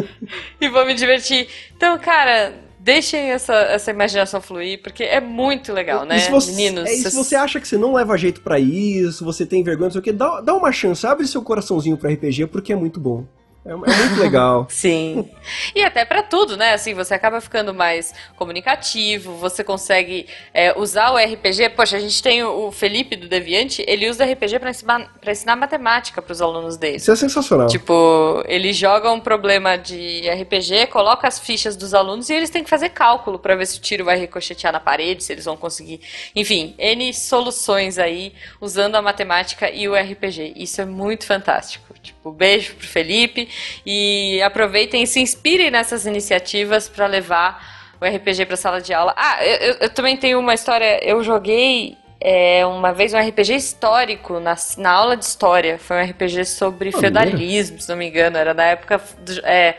[0.60, 1.48] e vou me divertir.
[1.76, 6.16] Então, cara, deixem essa, essa imaginação fluir, porque é muito legal, né?
[6.16, 8.40] E se você, Meninos, é, e se vocês- você acha que você não leva jeito
[8.40, 11.42] pra isso, você tem vergonha, não sei o que, dá, dá uma chance, abre seu
[11.42, 13.24] coraçãozinho pro RPG, porque é muito bom.
[13.64, 14.66] É, é muito legal.
[14.70, 15.28] Sim.
[15.74, 16.72] E até pra tudo, né?
[16.72, 21.70] Assim, você acaba ficando mais comunicativo, você consegue é, usar o RPG.
[21.70, 25.56] Poxa, a gente tem o Felipe do Deviante, ele usa RPG pra ensinar, pra ensinar
[25.56, 26.96] matemática pros alunos dele.
[26.96, 27.68] Isso é sensacional.
[27.68, 32.64] Tipo, ele joga um problema de RPG, coloca as fichas dos alunos e eles têm
[32.64, 35.56] que fazer cálculo pra ver se o tiro vai ricochetear na parede, se eles vão
[35.56, 36.00] conseguir.
[36.34, 40.54] Enfim, N soluções aí usando a matemática e o RPG.
[40.56, 41.91] Isso é muito fantástico.
[42.02, 43.48] Tipo, beijo pro Felipe
[43.86, 49.14] e aproveitem e se inspirem nessas iniciativas pra levar o RPG pra sala de aula.
[49.16, 50.98] Ah, eu, eu- eu também tenho uma história.
[51.04, 55.78] Eu joguei é, uma vez um RPG histórico na, na aula de história.
[55.78, 57.00] Foi um RPG sobre Maneiro.
[57.00, 58.36] feudalismo, se não me engano.
[58.36, 59.00] Era na época.
[59.24, 59.76] do- é,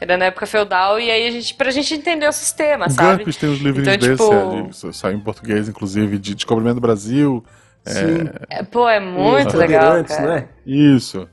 [0.00, 3.24] era na época feudal, e aí a gente, pra gente entender o sistema, O sabe?
[3.24, 6.80] GURPS tem uns livrinhos Então, desses, tipo- é, saiu em português, inclusive, de Descobrimento do
[6.80, 7.44] Brasil.
[7.86, 8.28] Sim.
[8.50, 10.04] É, Pô, é muito legal.
[10.04, 10.22] Cara.
[10.22, 10.48] não é?
[10.66, 11.28] Isso.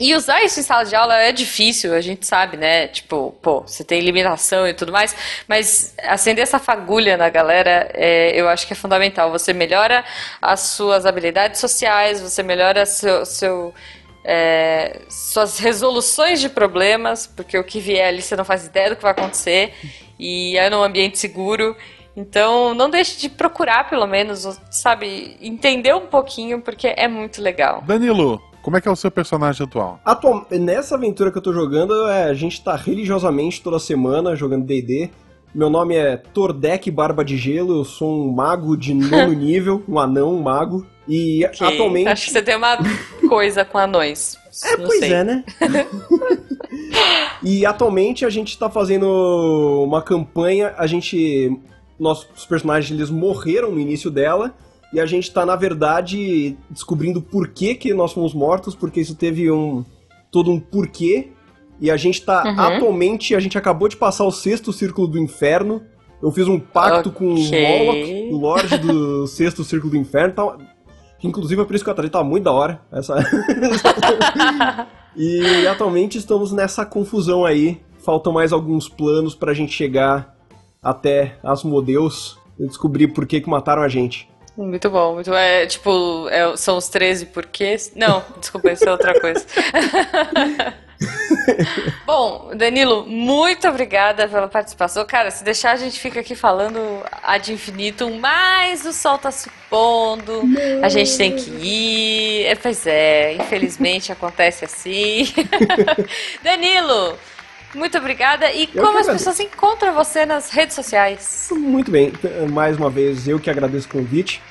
[0.00, 2.88] E usar isso em sala de aula é difícil, a gente sabe, né?
[2.88, 5.14] Tipo, pô, você tem limitação e tudo mais,
[5.46, 9.30] mas acender essa fagulha na galera, é, eu acho que é fundamental.
[9.30, 10.02] Você melhora
[10.40, 13.74] as suas habilidades sociais, você melhora seu, seu,
[14.24, 18.96] é, suas resoluções de problemas, porque o que vier ali você não faz ideia do
[18.96, 19.74] que vai acontecer,
[20.18, 21.76] e é num ambiente seguro.
[22.16, 27.82] Então, não deixe de procurar, pelo menos, sabe, entender um pouquinho, porque é muito legal.
[27.82, 30.00] Danilo, como é que é o seu personagem atual?
[30.04, 34.64] Atual, nessa aventura que eu tô jogando, é, a gente tá religiosamente toda semana jogando
[34.64, 35.10] D&D.
[35.54, 39.98] Meu nome é Tordek Barba de Gelo, eu sou um mago de nono nível, um
[39.98, 40.86] anão, um mago.
[41.08, 42.08] E Ok, atualmente...
[42.08, 42.78] Acho que você tem uma
[43.28, 44.38] coisa com anões.
[44.64, 45.12] É, Não pois sei.
[45.12, 45.44] é, né?
[47.42, 51.58] e atualmente a gente tá fazendo uma campanha, a gente.
[51.98, 54.54] Nossos personagens eles morreram no início dela.
[54.92, 59.14] E a gente tá, na verdade, descobrindo por que, que nós fomos mortos, porque isso
[59.14, 59.84] teve um.
[60.30, 61.28] todo um porquê.
[61.80, 62.44] E a gente tá.
[62.44, 62.60] Uhum.
[62.60, 65.82] Atualmente, a gente acabou de passar o sexto círculo do inferno.
[66.22, 67.38] Eu fiz um pacto com o.
[67.38, 70.34] Moloch, o Lorde do sexto círculo do inferno.
[70.34, 70.58] Tá,
[71.22, 72.82] inclusive é por isso que eu atrasei, tá muito da hora.
[72.92, 73.14] Essa...
[75.16, 77.80] E atualmente estamos nessa confusão aí.
[77.98, 80.36] Faltam mais alguns planos pra gente chegar
[80.82, 84.29] até Asmodeus e descobrir por que, que mataram a gente.
[84.56, 87.92] Muito bom, muito é tipo, é- são os 13 porquês.
[87.94, 89.46] Não, desculpa, isso é outra coisa.
[92.04, 95.04] bom, Danilo, muito obrigada pela participação.
[95.06, 96.78] Cara, se deixar a gente fica aqui falando
[97.22, 100.42] ad infinitum, mas o sol tá se pondo,
[100.82, 102.46] a gente tem que ir.
[102.46, 105.24] É, pois é, infelizmente acontece assim.
[106.42, 107.16] Danilo,
[107.74, 108.50] muito obrigada.
[108.52, 111.48] E que como as pessoas encontram você nas redes sociais?
[111.52, 112.12] Muito bem,
[112.50, 114.42] mais uma vez eu que agradeço o convite.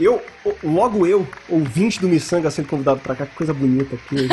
[0.00, 0.22] Eu,
[0.62, 4.28] logo eu, ouvinte do Missanga, sendo convidado pra cá, que coisa bonita aqui.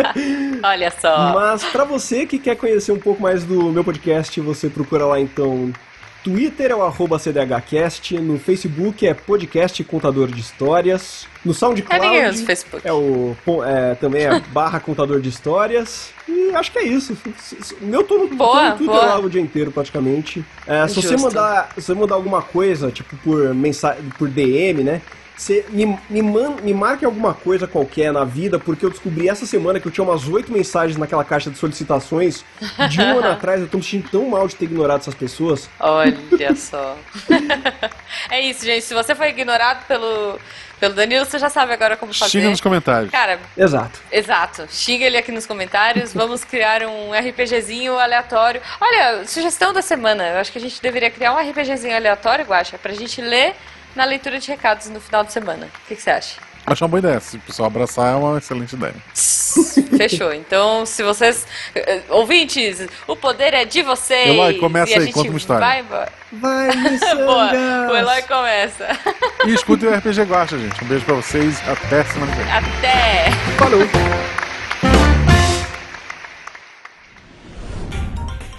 [0.64, 1.34] Olha só.
[1.34, 5.20] Mas pra você que quer conhecer um pouco mais do meu podcast, você procura lá
[5.20, 5.70] então
[6.24, 12.38] Twitter é o arroba CDHcast, no Facebook é Podcast Contador de Histórias, no É, SoundCloud
[12.46, 12.88] Facebook.
[12.88, 16.14] é o é, também é barra Contador de Histórias.
[16.54, 17.16] E acho que é isso.
[17.80, 19.06] Meu tô no, tô Boa, no Twitter boa.
[19.06, 20.44] lá o dia inteiro, praticamente.
[20.66, 25.02] É, se você mandar, se você mandar alguma coisa, tipo por mensagem, por DM, né?
[25.36, 29.44] Você me, me, man, me marque alguma coisa qualquer na vida, porque eu descobri essa
[29.44, 32.44] semana que eu tinha umas oito mensagens naquela caixa de solicitações
[32.88, 33.60] de um ano atrás.
[33.60, 35.68] Eu tô me sentindo tão mal de ter ignorado essas pessoas.
[35.80, 36.96] Olha só.
[38.30, 38.84] é isso, gente.
[38.84, 40.38] Se você foi ignorado pelo,
[40.84, 42.30] pelo Danilo, você já sabe agora como fazer.
[42.30, 43.10] Xinga nos comentários.
[43.10, 44.00] Cara, Exato.
[44.12, 44.68] Exato.
[44.70, 46.12] Xinga ele aqui nos comentários.
[46.14, 48.60] Vamos criar um RPGzinho aleatório.
[48.78, 50.28] Olha, sugestão da semana.
[50.28, 53.54] Eu acho que a gente deveria criar um RPGzinho aleatório, Guaxa, pra gente ler
[53.96, 55.66] na leitura de recados no final de semana.
[55.66, 56.43] O que, que você acha?
[56.66, 57.20] Acho uma boa ideia.
[57.20, 58.94] Se o pessoal abraçar, é uma excelente ideia.
[59.96, 60.32] Fechou.
[60.32, 61.46] Então, se vocês.
[61.74, 64.28] eh, Ouvintes, o poder é de vocês.
[64.30, 65.66] Eloy, começa e a aí, gente conta uma história.
[65.66, 66.12] Vai embora.
[66.32, 66.70] Vai,
[67.16, 67.52] Boa.
[67.92, 68.88] O Eloy começa.
[69.46, 70.82] E escutem o RPG Guacha, gente.
[70.82, 71.60] Um beijo pra vocês.
[71.68, 72.52] Até semana que vem.
[72.52, 73.30] Até!
[73.58, 73.80] Falou!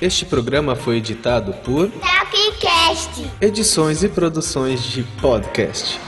[0.01, 3.31] Este programa foi editado por Tapcast.
[3.41, 5.99] Edições e Produções de Podcast.